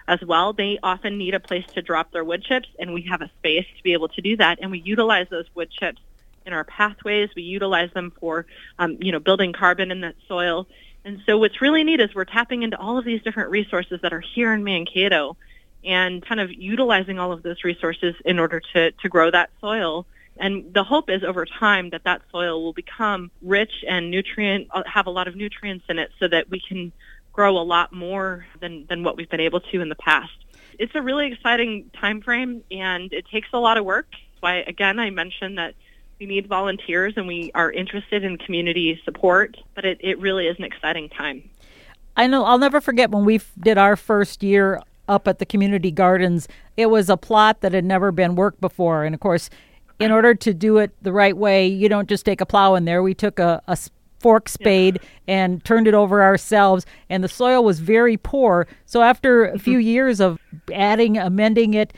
as 0.08 0.20
well. 0.22 0.52
They 0.52 0.78
often 0.82 1.18
need 1.18 1.34
a 1.34 1.40
place 1.40 1.64
to 1.74 1.82
drop 1.82 2.12
their 2.12 2.22
wood 2.22 2.44
chips, 2.44 2.68
and 2.78 2.94
we 2.94 3.02
have 3.02 3.22
a 3.22 3.30
space 3.38 3.66
to 3.76 3.82
be 3.82 3.92
able 3.92 4.08
to 4.08 4.20
do 4.20 4.36
that. 4.36 4.60
And 4.62 4.70
we 4.70 4.78
utilize 4.78 5.26
those 5.28 5.46
wood 5.56 5.70
chips 5.70 6.00
in 6.46 6.52
our 6.52 6.64
pathways. 6.64 7.28
We 7.34 7.42
utilize 7.42 7.92
them 7.92 8.12
for, 8.18 8.46
um, 8.78 8.96
you 9.00 9.12
know, 9.12 9.18
building 9.18 9.52
carbon 9.52 9.90
in 9.90 10.00
that 10.02 10.14
soil. 10.28 10.66
And 11.04 11.20
so 11.26 11.38
what's 11.38 11.60
really 11.60 11.84
neat 11.84 12.00
is 12.00 12.14
we're 12.14 12.24
tapping 12.24 12.62
into 12.62 12.78
all 12.78 12.98
of 12.98 13.04
these 13.04 13.22
different 13.22 13.50
resources 13.50 14.00
that 14.02 14.12
are 14.12 14.20
here 14.20 14.52
in 14.52 14.64
Mankato 14.64 15.36
and 15.84 16.24
kind 16.24 16.40
of 16.40 16.52
utilizing 16.52 17.18
all 17.18 17.32
of 17.32 17.42
those 17.42 17.62
resources 17.62 18.14
in 18.24 18.38
order 18.38 18.60
to, 18.72 18.90
to 18.90 19.08
grow 19.08 19.30
that 19.30 19.50
soil. 19.60 20.06
And 20.38 20.72
the 20.74 20.84
hope 20.84 21.08
is 21.08 21.22
over 21.22 21.46
time 21.46 21.90
that 21.90 22.04
that 22.04 22.22
soil 22.30 22.62
will 22.62 22.72
become 22.72 23.30
rich 23.40 23.84
and 23.88 24.10
nutrient, 24.10 24.68
uh, 24.70 24.82
have 24.86 25.06
a 25.06 25.10
lot 25.10 25.28
of 25.28 25.36
nutrients 25.36 25.84
in 25.88 25.98
it 25.98 26.10
so 26.18 26.28
that 26.28 26.50
we 26.50 26.60
can 26.60 26.92
grow 27.32 27.56
a 27.56 27.62
lot 27.62 27.92
more 27.92 28.46
than, 28.60 28.86
than 28.88 29.04
what 29.04 29.16
we've 29.16 29.30
been 29.30 29.40
able 29.40 29.60
to 29.60 29.80
in 29.80 29.88
the 29.88 29.94
past. 29.94 30.32
It's 30.78 30.94
a 30.94 31.02
really 31.02 31.32
exciting 31.32 31.90
time 31.98 32.20
frame 32.20 32.64
and 32.70 33.12
it 33.12 33.26
takes 33.28 33.48
a 33.52 33.58
lot 33.58 33.78
of 33.78 33.84
work. 33.84 34.08
Why 34.40 34.56
again 34.56 34.98
I 34.98 35.10
mentioned 35.10 35.58
that 35.58 35.74
we 36.18 36.26
need 36.26 36.46
volunteers 36.46 37.14
and 37.16 37.26
we 37.26 37.50
are 37.54 37.70
interested 37.70 38.24
in 38.24 38.38
community 38.38 39.00
support, 39.04 39.56
but 39.74 39.84
it, 39.84 39.98
it 40.00 40.18
really 40.18 40.46
is 40.46 40.56
an 40.58 40.64
exciting 40.64 41.08
time. 41.08 41.48
I 42.16 42.26
know 42.26 42.44
I'll 42.44 42.58
never 42.58 42.80
forget 42.80 43.10
when 43.10 43.24
we 43.24 43.40
did 43.58 43.76
our 43.76 43.96
first 43.96 44.42
year 44.42 44.80
up 45.08 45.28
at 45.28 45.38
the 45.38 45.46
community 45.46 45.90
gardens. 45.90 46.48
It 46.76 46.86
was 46.86 47.10
a 47.10 47.16
plot 47.16 47.60
that 47.60 47.72
had 47.72 47.84
never 47.84 48.10
been 48.10 48.34
worked 48.34 48.60
before. 48.60 49.04
And 49.04 49.14
of 49.14 49.20
course, 49.20 49.50
in 49.98 50.10
order 50.10 50.34
to 50.34 50.54
do 50.54 50.78
it 50.78 50.92
the 51.02 51.12
right 51.12 51.36
way, 51.36 51.66
you 51.66 51.88
don't 51.88 52.08
just 52.08 52.24
take 52.24 52.40
a 52.40 52.46
plow 52.46 52.74
in 52.74 52.84
there. 52.84 53.02
We 53.02 53.14
took 53.14 53.38
a, 53.38 53.62
a 53.66 53.78
fork 54.18 54.48
spade 54.48 54.98
yeah. 55.00 55.34
and 55.34 55.64
turned 55.64 55.86
it 55.86 55.94
over 55.94 56.22
ourselves, 56.22 56.86
and 57.08 57.22
the 57.22 57.28
soil 57.28 57.62
was 57.62 57.80
very 57.80 58.16
poor. 58.16 58.66
So 58.86 59.02
after 59.02 59.44
a 59.44 59.58
few 59.58 59.78
mm-hmm. 59.78 59.88
years 59.88 60.20
of 60.20 60.38
adding, 60.72 61.16
amending 61.18 61.74
it, 61.74 61.92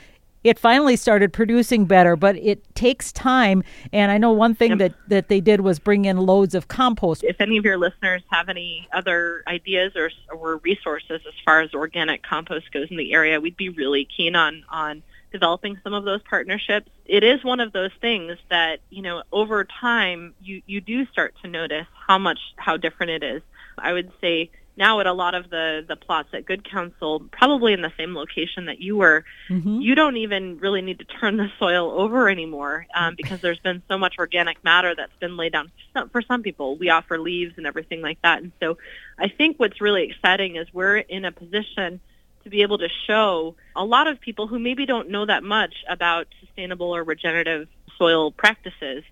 it 0.45 0.59
finally 0.59 0.97
started 0.97 1.33
producing 1.33 1.85
better, 1.85 2.17
but 2.17 2.37
it 2.37 2.75
takes 2.75 3.13
time. 3.13 3.63
And 3.93 4.11
I 4.13 4.19
know 4.19 4.33
one 4.33 4.55
thing 4.55 4.71
yep. 4.71 4.79
that, 4.79 5.09
that 5.09 5.29
they 5.29 5.41
did 5.41 5.61
was 5.61 5.79
bring 5.79 6.05
in 6.05 6.17
loads 6.19 6.55
of 6.55 6.69
compost. 6.69 7.25
If 7.25 7.41
any 7.41 7.57
of 7.59 7.65
your 7.65 7.79
listeners 7.79 8.23
have 8.31 8.49
any 8.49 8.89
other 8.93 9.43
ideas 9.47 9.95
or, 9.97 10.11
or 10.33 10.59
resources 10.59 11.21
as 11.27 11.35
far 11.45 11.61
as 11.61 11.75
organic 11.75 12.23
compost 12.23 12.73
goes 12.73 12.89
in 12.91 12.97
the 12.97 13.13
area, 13.13 13.41
we'd 13.41 13.57
be 13.57 13.69
really 13.69 14.05
keen 14.05 14.37
on, 14.37 14.65
on 14.69 15.03
developing 15.33 15.79
some 15.83 15.93
of 15.93 16.05
those 16.05 16.23
partnerships. 16.23 16.89
It 17.05 17.25
is 17.25 17.45
one 17.45 17.61
of 17.61 17.73
those 17.73 17.91
things 18.01 18.39
that, 18.49 18.81
you 18.91 19.03
know, 19.03 19.23
over 19.33 19.65
time 19.65 20.35
you, 20.41 20.63
you 20.67 20.81
do 20.81 21.07
start 21.07 21.35
to 21.43 21.49
notice 21.49 21.87
how 22.07 22.19
much, 22.19 22.39
how 22.57 22.77
different 22.77 23.11
it 23.11 23.23
is. 23.23 23.43
I 23.77 23.93
would 23.93 24.13
say 24.21 24.51
now 24.79 25.01
at 25.01 25.07
a 25.07 25.13
lot 25.13 25.35
of 25.35 25.51
the 25.51 25.85
the 25.87 25.97
plots 25.97 26.29
at 26.33 26.47
Good 26.47 26.69
Counsel, 26.69 27.21
probably 27.31 27.73
in 27.73 27.83
the 27.83 27.93
same 27.99 28.15
location 28.15 28.67
that 28.67 28.81
you 28.81 28.97
were, 28.97 29.25
mm-hmm. 29.49 29.81
you 29.81 29.95
don't 29.95 30.17
even 30.17 30.59
really 30.59 30.81
need 30.81 31.01
to 31.01 31.05
turn 31.05 31.37
the 31.37 31.51
soil 31.59 31.91
over 31.91 32.29
anymore 32.29 32.87
um, 32.95 33.15
because 33.17 33.41
there's 33.41 33.59
been 33.59 33.83
so 33.89 33.99
much 33.99 34.15
organic 34.19 34.63
matter 34.65 34.95
that's 34.95 35.17
been 35.21 35.37
laid 35.37 35.53
down 35.53 35.71
for 36.13 36.23
some 36.23 36.43
people. 36.43 36.77
We 36.79 36.89
offer 36.89 37.19
leaves 37.19 37.55
and 37.59 37.67
everything 37.67 38.01
like 38.01 38.23
that, 38.23 38.43
and 38.43 38.53
so 38.61 38.79
I 39.19 39.29
think 39.29 39.59
what's 39.59 39.81
really 39.81 40.05
exciting 40.05 40.57
is 40.57 40.67
we're 40.73 40.99
in 40.99 41.25
a 41.25 41.33
position 41.33 42.01
to 42.45 42.51
be 42.51 42.63
able 42.63 42.79
to 42.79 42.89
show 43.07 43.57
a 43.77 43.85
lot 43.85 44.07
of 44.07 44.21
people 44.21 44.47
who 44.47 44.59
maybe 44.59 44.87
don't 44.87 45.11
know 45.11 45.27
that 45.27 45.43
much 45.43 45.75
about 45.89 46.29
sustainable 46.41 46.95
or 46.95 47.05
regenerative 47.05 47.69
soil 47.99 48.31
practices 48.31 49.05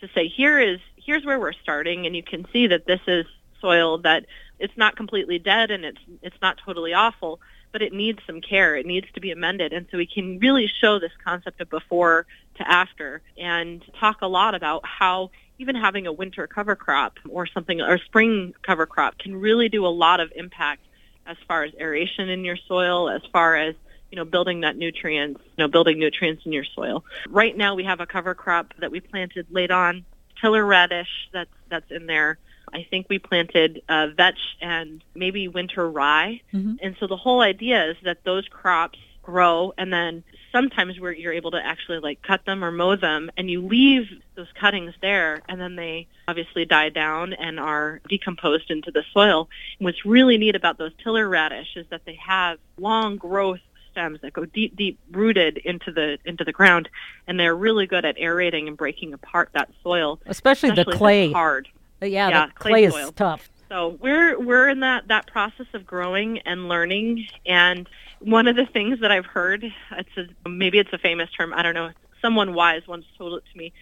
to 0.00 0.08
say 0.14 0.28
here 0.28 0.58
is 0.58 0.78
here's 0.96 1.24
where 1.24 1.40
we're 1.40 1.52
starting 1.52 2.06
and 2.06 2.14
you 2.14 2.22
can 2.22 2.46
see 2.52 2.68
that 2.68 2.86
this 2.86 3.00
is 3.06 3.26
soil 3.60 3.98
that 3.98 4.26
it's 4.58 4.76
not 4.76 4.96
completely 4.96 5.38
dead 5.38 5.70
and 5.70 5.84
it's 5.84 6.00
it's 6.22 6.36
not 6.42 6.58
totally 6.64 6.92
awful, 6.92 7.40
but 7.72 7.82
it 7.82 7.92
needs 7.92 8.20
some 8.26 8.40
care. 8.40 8.76
It 8.76 8.86
needs 8.86 9.06
to 9.14 9.20
be 9.20 9.30
amended, 9.30 9.72
and 9.72 9.86
so 9.90 9.98
we 9.98 10.06
can 10.06 10.38
really 10.38 10.66
show 10.80 10.98
this 10.98 11.12
concept 11.24 11.60
of 11.60 11.70
before 11.70 12.26
to 12.56 12.68
after 12.68 13.22
and 13.36 13.84
talk 14.00 14.22
a 14.22 14.26
lot 14.26 14.54
about 14.54 14.84
how 14.84 15.30
even 15.58 15.74
having 15.74 16.06
a 16.06 16.12
winter 16.12 16.46
cover 16.46 16.76
crop 16.76 17.18
or 17.28 17.46
something 17.46 17.80
or 17.80 17.98
spring 17.98 18.54
cover 18.62 18.86
crop 18.86 19.18
can 19.18 19.36
really 19.36 19.68
do 19.68 19.86
a 19.86 19.88
lot 19.88 20.20
of 20.20 20.32
impact 20.36 20.82
as 21.26 21.36
far 21.46 21.64
as 21.64 21.72
aeration 21.78 22.28
in 22.28 22.44
your 22.44 22.56
soil, 22.56 23.10
as 23.10 23.22
far 23.32 23.56
as 23.56 23.74
you 24.10 24.16
know, 24.16 24.24
building 24.24 24.62
that 24.62 24.76
nutrients, 24.76 25.40
you 25.44 25.64
know, 25.64 25.68
building 25.68 25.98
nutrients 25.98 26.46
in 26.46 26.52
your 26.52 26.64
soil. 26.64 27.04
Right 27.28 27.56
now 27.56 27.74
we 27.74 27.84
have 27.84 28.00
a 28.00 28.06
cover 28.06 28.34
crop 28.34 28.72
that 28.78 28.90
we 28.90 29.00
planted 29.00 29.46
late 29.50 29.70
on, 29.70 30.04
tillage 30.40 30.64
radish 30.64 31.28
that's 31.32 31.50
that's 31.68 31.90
in 31.90 32.06
there. 32.06 32.38
I 32.72 32.86
think 32.88 33.06
we 33.08 33.18
planted 33.18 33.82
uh, 33.88 34.08
vetch 34.16 34.56
and 34.60 35.02
maybe 35.14 35.48
winter 35.48 35.90
rye. 35.90 36.40
Mm-hmm. 36.52 36.76
And 36.82 36.96
so 37.00 37.06
the 37.06 37.16
whole 37.16 37.40
idea 37.40 37.90
is 37.90 37.96
that 38.04 38.24
those 38.24 38.46
crops 38.48 38.98
grow 39.22 39.74
and 39.76 39.92
then 39.92 40.24
sometimes 40.52 40.98
where 40.98 41.12
you're 41.12 41.34
able 41.34 41.50
to 41.50 41.62
actually 41.62 41.98
like 41.98 42.22
cut 42.22 42.46
them 42.46 42.64
or 42.64 42.72
mow 42.72 42.96
them 42.96 43.30
and 43.36 43.50
you 43.50 43.60
leave 43.60 44.06
those 44.36 44.46
cuttings 44.58 44.94
there 45.02 45.42
and 45.50 45.60
then 45.60 45.76
they 45.76 46.06
obviously 46.26 46.64
die 46.64 46.88
down 46.88 47.34
and 47.34 47.60
are 47.60 48.00
decomposed 48.08 48.70
into 48.70 48.90
the 48.90 49.04
soil. 49.12 49.48
And 49.78 49.84
what's 49.84 50.06
really 50.06 50.38
neat 50.38 50.56
about 50.56 50.78
those 50.78 50.92
tillage 51.04 51.26
radish 51.26 51.76
is 51.76 51.84
that 51.90 52.06
they 52.06 52.14
have 52.14 52.58
long 52.78 53.18
growth 53.18 53.60
stems 53.98 54.20
that 54.22 54.32
go 54.32 54.44
deep, 54.44 54.76
deep 54.76 54.98
rooted 55.10 55.58
into 55.58 55.90
the 55.90 56.18
into 56.24 56.44
the 56.44 56.52
ground, 56.52 56.88
and 57.26 57.38
they're 57.38 57.56
really 57.56 57.86
good 57.86 58.04
at 58.04 58.16
aerating 58.18 58.68
and 58.68 58.76
breaking 58.76 59.12
apart 59.12 59.50
that 59.54 59.70
soil, 59.82 60.20
especially, 60.26 60.70
especially 60.70 60.92
the 60.92 60.98
clay. 60.98 61.32
hard. 61.32 61.68
Yeah, 62.00 62.28
yeah 62.28 62.46
the 62.46 62.52
clay, 62.52 62.88
clay 62.88 63.02
is 63.02 63.12
tough. 63.12 63.48
So 63.68 63.98
we're 64.00 64.38
we're 64.40 64.68
in 64.68 64.80
that 64.80 65.08
that 65.08 65.26
process 65.26 65.66
of 65.74 65.86
growing 65.86 66.38
and 66.40 66.68
learning. 66.68 67.26
And 67.46 67.88
one 68.20 68.48
of 68.48 68.56
the 68.56 68.66
things 68.66 69.00
that 69.00 69.10
I've 69.10 69.26
heard, 69.26 69.64
it's 69.92 70.16
a, 70.16 70.48
maybe 70.48 70.78
it's 70.78 70.92
a 70.92 70.98
famous 70.98 71.30
term. 71.30 71.52
I 71.54 71.62
don't 71.62 71.74
know. 71.74 71.90
Someone 72.22 72.54
wise 72.54 72.86
once 72.86 73.04
told 73.16 73.34
it 73.34 73.44
to 73.52 73.58
me. 73.58 73.72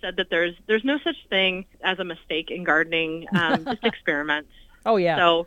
Said 0.00 0.16
that 0.16 0.30
there's 0.30 0.54
there's 0.66 0.84
no 0.84 0.98
such 0.98 1.16
thing 1.28 1.64
as 1.82 1.98
a 1.98 2.04
mistake 2.04 2.50
in 2.50 2.64
gardening. 2.64 3.26
Um, 3.36 3.64
just 3.70 3.84
experiments. 3.84 4.50
Oh 4.86 4.96
yeah. 4.96 5.16
So 5.16 5.46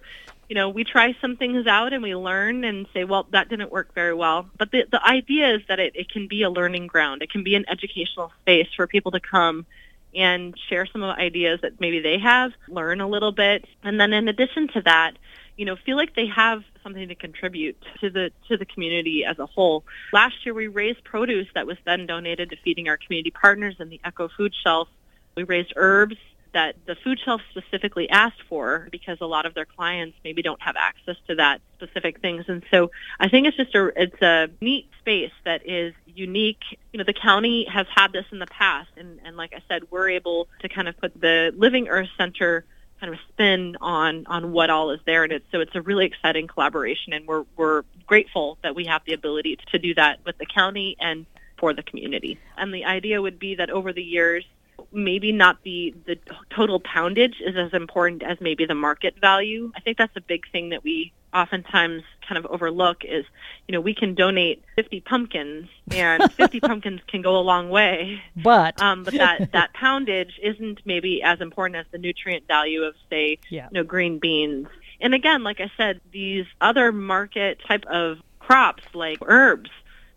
you 0.50 0.56
know, 0.56 0.70
we 0.70 0.84
try 0.84 1.16
some 1.22 1.38
things 1.38 1.66
out 1.66 1.92
and 1.92 2.04
we 2.04 2.16
learn 2.16 2.64
and 2.64 2.86
say, 2.94 3.04
well, 3.04 3.26
that 3.32 3.50
didn't 3.50 3.72
work 3.72 3.96
very 3.96 4.14
well. 4.14 4.48
But 4.58 4.72
the, 4.72 4.86
the 4.92 5.04
idea 5.04 5.56
is 5.56 5.62
that 5.68 5.80
it, 5.80 5.96
it 5.96 6.10
can 6.12 6.28
be 6.28 6.44
a 6.44 6.52
learning 6.52 6.86
ground. 6.86 7.24
It 7.24 7.32
can 7.32 7.44
be 7.44 7.56
an 7.56 7.66
educational 7.68 8.32
space 8.42 8.68
for 8.76 8.86
people 8.86 9.12
to 9.14 9.20
come 9.20 9.66
and 10.16 10.56
share 10.70 10.86
some 10.86 11.04
ideas 11.04 11.60
that 11.62 11.80
maybe 11.80 12.00
they 12.00 12.18
have, 12.20 12.52
learn 12.68 13.02
a 13.02 13.08
little 13.08 13.32
bit, 13.32 13.66
and 13.84 14.00
then 14.00 14.14
in 14.14 14.28
addition 14.28 14.68
to 14.70 14.82
that, 14.82 15.14
you 15.58 15.66
know, 15.66 15.76
feel 15.86 15.98
like 15.98 16.16
they 16.16 16.28
have 16.28 16.64
something 16.84 17.08
to 17.08 17.16
contribute 17.16 17.78
to 18.02 18.10
the 18.10 18.32
to 18.48 18.58
the 18.58 18.66
community 18.66 19.24
as 19.26 19.40
a 19.40 19.46
whole. 19.46 19.84
Last 20.12 20.46
year 20.46 20.54
we 20.54 20.68
raised 20.68 21.04
produce 21.04 21.48
that 21.56 21.66
was 21.66 21.78
then 21.86 22.06
donated 22.06 22.50
to 22.50 22.58
feeding 22.64 22.90
our 22.90 22.98
community 22.98 23.32
partners 23.32 23.76
in 23.80 23.90
the 23.90 24.00
Echo 24.04 24.30
Food 24.38 24.54
Shelf. 24.64 24.88
We 25.36 25.44
raised 25.44 25.74
herbs 25.76 26.18
that 26.56 26.78
the 26.86 26.96
food 26.96 27.20
shelf 27.20 27.42
specifically 27.52 28.10
asked 28.10 28.42
for 28.48 28.88
because 28.90 29.18
a 29.20 29.26
lot 29.26 29.46
of 29.46 29.54
their 29.54 29.66
clients 29.66 30.18
maybe 30.24 30.42
don't 30.42 30.62
have 30.62 30.78
access 30.78 31.18
to 31.28 31.36
that 31.36 31.60
specific 31.76 32.22
things. 32.22 32.46
And 32.48 32.64
so 32.72 32.92
I 33.20 33.28
think 33.28 33.46
it's 33.46 33.58
just 33.58 33.76
a 33.76 33.92
it's 34.02 34.22
a 34.22 34.48
neat 34.62 34.90
space 35.00 35.34
that 35.44 35.68
is 35.68 35.94
unique. 36.08 36.64
You 36.94 36.98
know, 36.98 37.04
the 37.04 37.14
county 37.14 37.66
has 37.66 37.88
had 37.94 38.14
this 38.14 38.26
in 38.32 38.40
the 38.40 38.48
past 38.48 38.90
and, 38.96 39.20
and 39.26 39.36
like 39.36 39.54
I 39.54 39.62
said, 39.68 39.84
we're 39.92 40.10
able 40.10 40.48
to 40.62 40.70
kind 40.70 40.88
of 40.88 40.98
put 40.98 41.20
the 41.20 41.54
Living 41.58 41.90
Earth 41.90 42.10
Center 42.18 42.64
kind 43.02 43.14
of 43.14 43.20
a 43.20 43.34
spin 43.34 43.76
on 43.82 44.26
on 44.28 44.54
what 44.54 44.70
all 44.70 44.92
is 44.92 45.02
there 45.06 45.26
and 45.26 45.34
it's 45.34 45.46
so 45.52 45.60
it's 45.60 45.76
a 45.76 45.82
really 45.82 46.06
exciting 46.06 46.48
collaboration 46.48 47.12
and 47.12 47.28
we're 47.28 47.44
we're 47.58 47.84
grateful 48.08 48.58
that 48.64 48.74
we 48.74 48.86
have 48.86 49.02
the 49.06 49.12
ability 49.12 49.60
to 49.74 49.78
do 49.78 49.94
that 49.94 50.20
with 50.26 50.38
the 50.38 50.46
county 50.46 50.96
and 51.02 51.26
for 51.58 51.74
the 51.74 51.84
community. 51.84 52.40
And 52.58 52.74
the 52.74 52.86
idea 52.86 53.22
would 53.22 53.40
be 53.40 53.56
that 53.56 53.70
over 53.70 53.92
the 53.92 54.04
years 54.04 54.46
maybe 54.96 55.32
not 55.32 55.62
the 55.64 55.94
the 56.06 56.18
total 56.50 56.80
poundage 56.80 57.36
is 57.42 57.56
as 57.56 57.74
important 57.74 58.24
as 58.24 58.40
maybe 58.42 58.66
the 58.66 58.76
market 58.76 59.16
value. 59.20 59.72
I 59.76 59.80
think 59.82 59.98
that's 59.98 60.16
a 60.16 60.22
big 60.22 60.50
thing 60.52 60.70
that 60.70 60.84
we 60.84 61.14
oftentimes 61.34 62.04
kind 62.28 62.38
of 62.38 62.46
overlook 62.46 63.04
is, 63.04 63.26
you 63.68 63.74
know, 63.74 63.82
we 63.82 63.94
can 63.94 64.16
donate 64.16 64.64
50 64.76 65.02
pumpkins 65.02 65.68
and 65.92 66.32
50 66.34 66.60
pumpkins 66.62 67.02
can 67.08 67.22
go 67.22 67.38
a 67.38 67.42
long 67.42 67.70
way. 67.70 68.22
But 68.36 68.82
um, 68.82 69.04
but 69.04 69.14
that 69.16 69.52
that 69.54 69.74
poundage 69.74 70.40
isn't 70.42 70.80
maybe 70.86 71.22
as 71.22 71.42
important 71.42 71.76
as 71.78 71.86
the 71.92 71.98
nutrient 71.98 72.48
value 72.48 72.84
of 72.84 72.96
say, 73.10 73.40
yeah. 73.50 73.68
you 73.72 73.80
know, 73.80 73.84
green 73.84 74.18
beans. 74.18 74.68
And 75.02 75.14
again, 75.14 75.44
like 75.44 75.60
I 75.60 75.70
said, 75.76 76.00
these 76.12 76.46
other 76.62 76.92
market 76.92 77.60
type 77.68 77.86
of 77.86 78.20
crops 78.40 78.84
like 78.94 79.18
herbs, 79.22 79.70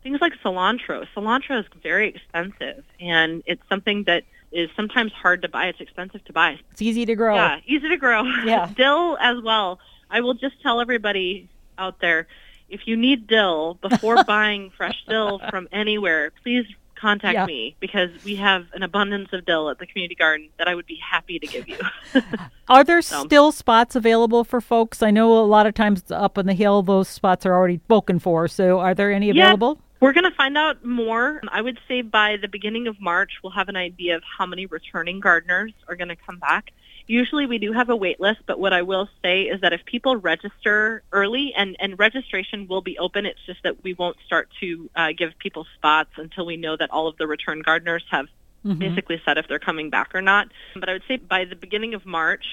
things 0.02 0.20
like 0.20 0.32
cilantro. 0.44 1.06
Cilantro 1.16 1.60
is 1.60 1.66
very 1.82 2.08
expensive 2.08 2.84
and 3.00 3.42
it's 3.46 3.62
something 3.68 4.04
that 4.04 4.24
is 4.52 4.70
sometimes 4.76 5.12
hard 5.12 5.42
to 5.42 5.48
buy. 5.48 5.66
It's 5.66 5.80
expensive 5.80 6.24
to 6.24 6.32
buy. 6.32 6.58
It's 6.72 6.82
easy 6.82 7.04
to 7.06 7.14
grow. 7.14 7.34
Yeah, 7.34 7.60
easy 7.66 7.88
to 7.88 7.96
grow. 7.96 8.22
Yeah. 8.44 8.70
Dill 8.76 9.16
as 9.18 9.42
well. 9.42 9.78
I 10.10 10.20
will 10.20 10.34
just 10.34 10.60
tell 10.62 10.80
everybody 10.80 11.48
out 11.76 12.00
there, 12.00 12.26
if 12.68 12.86
you 12.86 12.96
need 12.96 13.26
dill 13.26 13.74
before 13.74 14.24
buying 14.26 14.70
fresh 14.76 15.04
dill 15.08 15.40
from 15.50 15.68
anywhere, 15.72 16.32
please 16.42 16.66
contact 16.94 17.34
yeah. 17.34 17.46
me 17.46 17.76
because 17.78 18.10
we 18.24 18.34
have 18.34 18.66
an 18.72 18.82
abundance 18.82 19.28
of 19.32 19.44
dill 19.46 19.70
at 19.70 19.78
the 19.78 19.86
community 19.86 20.14
garden 20.14 20.48
that 20.58 20.66
I 20.66 20.74
would 20.74 20.86
be 20.86 20.96
happy 20.96 21.38
to 21.38 21.46
give 21.46 21.68
you. 21.68 21.78
are 22.68 22.84
there 22.84 23.00
so. 23.02 23.24
still 23.24 23.52
spots 23.52 23.94
available 23.94 24.44
for 24.44 24.60
folks? 24.60 25.02
I 25.02 25.10
know 25.10 25.38
a 25.38 25.44
lot 25.44 25.66
of 25.66 25.74
times 25.74 26.10
up 26.10 26.36
on 26.36 26.46
the 26.46 26.54
hill 26.54 26.82
those 26.82 27.08
spots 27.08 27.46
are 27.46 27.54
already 27.54 27.78
spoken 27.84 28.18
for. 28.18 28.48
So 28.48 28.80
are 28.80 28.94
there 28.94 29.12
any 29.12 29.30
available? 29.30 29.78
Yeah. 29.78 29.87
We're 30.00 30.12
going 30.12 30.30
to 30.30 30.36
find 30.36 30.56
out 30.56 30.84
more. 30.84 31.40
I 31.50 31.60
would 31.60 31.78
say 31.88 32.02
by 32.02 32.36
the 32.36 32.48
beginning 32.48 32.86
of 32.86 33.00
March, 33.00 33.32
we'll 33.42 33.52
have 33.52 33.68
an 33.68 33.76
idea 33.76 34.16
of 34.16 34.22
how 34.38 34.46
many 34.46 34.66
returning 34.66 35.20
gardeners 35.20 35.72
are 35.88 35.96
going 35.96 36.08
to 36.08 36.16
come 36.16 36.38
back. 36.38 36.70
Usually 37.08 37.46
we 37.46 37.58
do 37.58 37.72
have 37.72 37.88
a 37.88 37.96
wait 37.96 38.20
list, 38.20 38.40
but 38.46 38.60
what 38.60 38.72
I 38.72 38.82
will 38.82 39.08
say 39.22 39.44
is 39.44 39.62
that 39.62 39.72
if 39.72 39.84
people 39.86 40.16
register 40.16 41.02
early, 41.10 41.54
and, 41.56 41.74
and 41.80 41.98
registration 41.98 42.68
will 42.68 42.82
be 42.82 42.98
open, 42.98 43.24
it's 43.26 43.40
just 43.46 43.62
that 43.62 43.82
we 43.82 43.94
won't 43.94 44.18
start 44.26 44.50
to 44.60 44.90
uh, 44.94 45.08
give 45.16 45.36
people 45.38 45.66
spots 45.74 46.10
until 46.16 46.44
we 46.44 46.56
know 46.56 46.76
that 46.76 46.90
all 46.90 47.08
of 47.08 47.16
the 47.16 47.26
return 47.26 47.62
gardeners 47.62 48.04
have 48.10 48.26
mm-hmm. 48.64 48.78
basically 48.78 49.20
said 49.24 49.38
if 49.38 49.48
they're 49.48 49.58
coming 49.58 49.88
back 49.88 50.14
or 50.14 50.20
not. 50.20 50.48
But 50.74 50.90
I 50.90 50.92
would 50.92 51.04
say 51.08 51.16
by 51.16 51.46
the 51.46 51.56
beginning 51.56 51.94
of 51.94 52.04
March, 52.04 52.44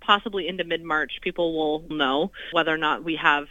possibly 0.00 0.46
into 0.46 0.62
mid-March, 0.62 1.18
people 1.20 1.56
will 1.56 1.82
know 1.94 2.30
whether 2.52 2.72
or 2.72 2.78
not 2.78 3.02
we 3.02 3.16
have 3.16 3.48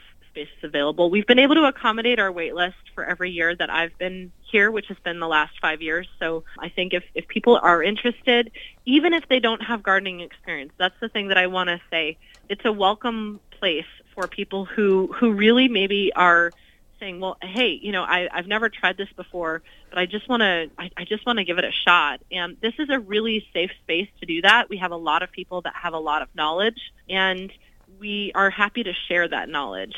available. 0.64 1.10
We've 1.10 1.26
been 1.26 1.40
able 1.40 1.56
to 1.56 1.66
accommodate 1.66 2.20
our 2.20 2.32
wait 2.32 2.54
list 2.54 2.76
for 2.94 3.04
every 3.04 3.32
year 3.32 3.56
that 3.56 3.70
I've 3.70 3.98
been 3.98 4.32
here, 4.52 4.72
which 4.72 4.88
has 4.88 4.98
been 5.00 5.20
the 5.20 5.28
last 5.28 5.54
five 5.62 5.82
years. 5.82 6.08
So 6.20 6.44
I 6.60 6.70
think 6.70 6.94
if, 6.94 7.04
if 7.14 7.28
people 7.28 7.60
are 7.62 7.82
interested, 7.82 8.52
even 8.86 9.14
if 9.14 9.28
they 9.30 9.40
don't 9.40 9.62
have 9.62 9.84
gardening 9.84 10.22
experience, 10.22 10.74
that's 10.78 10.96
the 11.00 11.10
thing 11.10 11.30
that 11.30 11.38
I 11.38 11.48
want 11.48 11.70
to 11.70 11.80
say. 11.90 12.18
It's 12.50 12.66
a 12.66 12.72
welcome 12.72 13.40
place 13.60 13.86
for 14.14 14.28
people 14.28 14.66
who, 14.66 15.14
who 15.14 15.32
really 15.34 15.68
maybe 15.68 16.12
are 16.14 16.54
saying, 17.00 17.20
well, 17.20 17.38
hey, 17.42 17.78
you 17.82 17.92
know, 17.92 18.04
I, 18.04 18.30
I've 18.32 18.48
never 18.48 18.70
tried 18.70 18.98
this 18.98 19.10
before, 19.16 19.62
but 19.90 20.00
I 20.00 20.06
just 20.06 20.30
want 20.30 20.42
to, 20.42 20.70
I, 20.78 20.90
I 20.96 21.04
just 21.06 21.26
want 21.26 21.40
to 21.40 21.44
give 21.44 21.58
it 21.58 21.66
a 21.66 21.72
shot. 21.72 22.22
And 22.32 22.58
this 22.62 22.74
is 22.80 22.90
a 22.90 23.00
really 23.00 23.46
safe 23.54 23.72
space 23.84 24.08
to 24.22 24.26
do 24.26 24.42
that. 24.44 24.70
We 24.70 24.78
have 24.78 24.92
a 24.92 24.98
lot 24.98 25.22
of 25.22 25.32
people 25.32 25.62
that 25.62 25.74
have 25.76 25.94
a 25.94 26.00
lot 26.00 26.22
of 26.22 26.30
knowledge 26.36 26.80
and 27.10 27.52
we 28.00 28.32
are 28.36 28.50
happy 28.50 28.84
to 28.84 28.94
share 29.08 29.28
that 29.28 29.50
knowledge. 29.50 29.96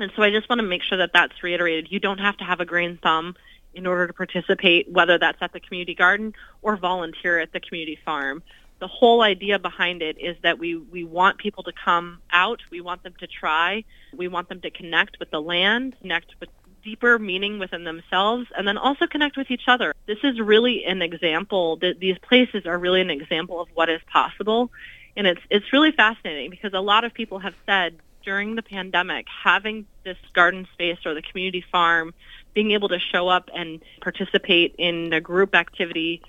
And 0.00 0.10
so 0.16 0.22
I 0.22 0.30
just 0.30 0.48
want 0.48 0.60
to 0.60 0.66
make 0.66 0.82
sure 0.82 0.98
that 0.98 1.10
that's 1.12 1.42
reiterated. 1.42 1.88
You 1.90 2.00
don't 2.00 2.18
have 2.18 2.36
to 2.38 2.44
have 2.44 2.60
a 2.60 2.64
green 2.64 2.98
thumb 3.02 3.36
in 3.74 3.86
order 3.86 4.06
to 4.06 4.12
participate, 4.12 4.90
whether 4.90 5.18
that's 5.18 5.38
at 5.40 5.52
the 5.52 5.60
community 5.60 5.94
garden 5.94 6.34
or 6.62 6.76
volunteer 6.76 7.38
at 7.38 7.52
the 7.52 7.60
community 7.60 7.98
farm. 8.04 8.42
The 8.80 8.88
whole 8.88 9.22
idea 9.22 9.58
behind 9.58 10.00
it 10.00 10.16
is 10.18 10.36
that 10.42 10.58
we, 10.58 10.76
we 10.76 11.04
want 11.04 11.38
people 11.38 11.62
to 11.64 11.72
come 11.84 12.20
out. 12.32 12.60
We 12.70 12.80
want 12.80 13.02
them 13.02 13.14
to 13.20 13.26
try. 13.26 13.84
We 14.16 14.26
want 14.26 14.48
them 14.48 14.62
to 14.62 14.70
connect 14.70 15.18
with 15.20 15.30
the 15.30 15.40
land, 15.40 15.96
connect 16.00 16.34
with 16.40 16.48
deeper 16.82 17.18
meaning 17.18 17.58
within 17.58 17.84
themselves, 17.84 18.46
and 18.56 18.66
then 18.66 18.78
also 18.78 19.06
connect 19.06 19.36
with 19.36 19.50
each 19.50 19.68
other. 19.68 19.94
This 20.06 20.18
is 20.24 20.40
really 20.40 20.84
an 20.86 21.02
example. 21.02 21.76
That 21.76 22.00
these 22.00 22.16
places 22.18 22.64
are 22.64 22.78
really 22.78 23.02
an 23.02 23.10
example 23.10 23.60
of 23.60 23.68
what 23.74 23.90
is 23.90 24.00
possible. 24.10 24.70
And 25.14 25.26
it's, 25.26 25.42
it's 25.50 25.72
really 25.74 25.92
fascinating 25.92 26.48
because 26.48 26.72
a 26.72 26.80
lot 26.80 27.04
of 27.04 27.12
people 27.12 27.38
have 27.40 27.54
said 27.66 27.98
during 28.30 28.54
the 28.54 28.62
pandemic, 28.62 29.26
having 29.42 29.84
this 30.04 30.16
garden 30.34 30.68
space 30.72 30.98
or 31.04 31.14
the 31.14 31.22
community 31.22 31.64
farm, 31.72 32.14
being 32.54 32.70
able 32.70 32.88
to 32.88 33.00
show 33.00 33.26
up 33.26 33.50
and 33.52 33.80
participate 34.00 34.72
in 34.78 35.12
a 35.12 35.20
group 35.20 35.52
activity, 35.52 36.22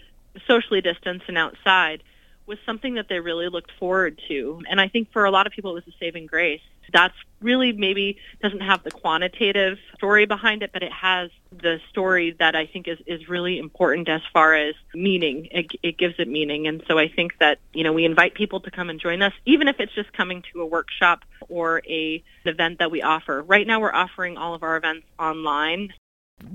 socially 0.48 0.82
distanced 0.82 1.26
and 1.28 1.38
outside, 1.38 2.02
was 2.46 2.58
something 2.66 2.96
that 2.96 3.08
they 3.08 3.20
really 3.20 3.50
looked 3.50 3.72
forward 3.80 4.20
to. 4.28 4.62
And 4.70 4.82
I 4.82 4.88
think 4.88 5.12
for 5.12 5.26
a 5.26 5.32
lot 5.32 5.48
of 5.48 5.54
people, 5.54 5.72
it 5.72 5.86
was 5.86 5.94
a 5.94 5.98
saving 6.00 6.26
grace 6.26 6.62
that's 6.94 7.16
really 7.42 7.72
maybe 7.72 8.18
doesn't 8.42 8.62
have 8.62 8.84
the 8.84 8.92
quantitative 8.92 9.78
story 9.96 10.26
behind 10.26 10.64
it, 10.64 10.72
but 10.72 10.84
it 10.84 10.92
has 10.92 11.30
the 11.52 11.80
story 11.90 12.36
that 12.40 12.56
I 12.56 12.68
think 12.68 12.88
is, 12.88 13.00
is 13.06 13.28
really 13.28 13.58
important 13.58 14.10
as 14.10 14.22
far 14.32 14.56
as 14.56 14.76
meaning. 14.94 15.48
It, 15.52 15.72
it 15.82 15.98
gives 15.98 16.16
it 16.20 16.28
meaning. 16.28 16.68
And 16.68 16.84
so 16.88 17.00
I 17.00 17.08
think 17.08 17.38
that, 17.40 17.60
you 17.74 17.84
know, 17.84 17.94
we 17.94 18.06
invite 18.06 18.36
people 18.36 18.60
to 18.62 18.72
come 18.72 18.90
and 18.90 19.00
join 19.00 19.22
us, 19.22 19.34
even 19.46 19.68
if 19.68 19.80
it's 19.80 19.94
just 19.94 20.14
coming 20.14 20.44
to 20.54 20.62
a 20.62 20.66
workshop 20.66 21.24
or 21.50 21.82
a 21.88 22.24
event 22.46 22.80
that 22.80 22.92
we 22.92 23.02
offer. 23.02 23.42
Right 23.42 23.66
now 23.66 23.80
we're 23.80 23.94
offering 23.94 24.38
all 24.38 24.54
of 24.54 24.64
our 24.64 24.78
events 24.78 25.08
online. 25.18 25.94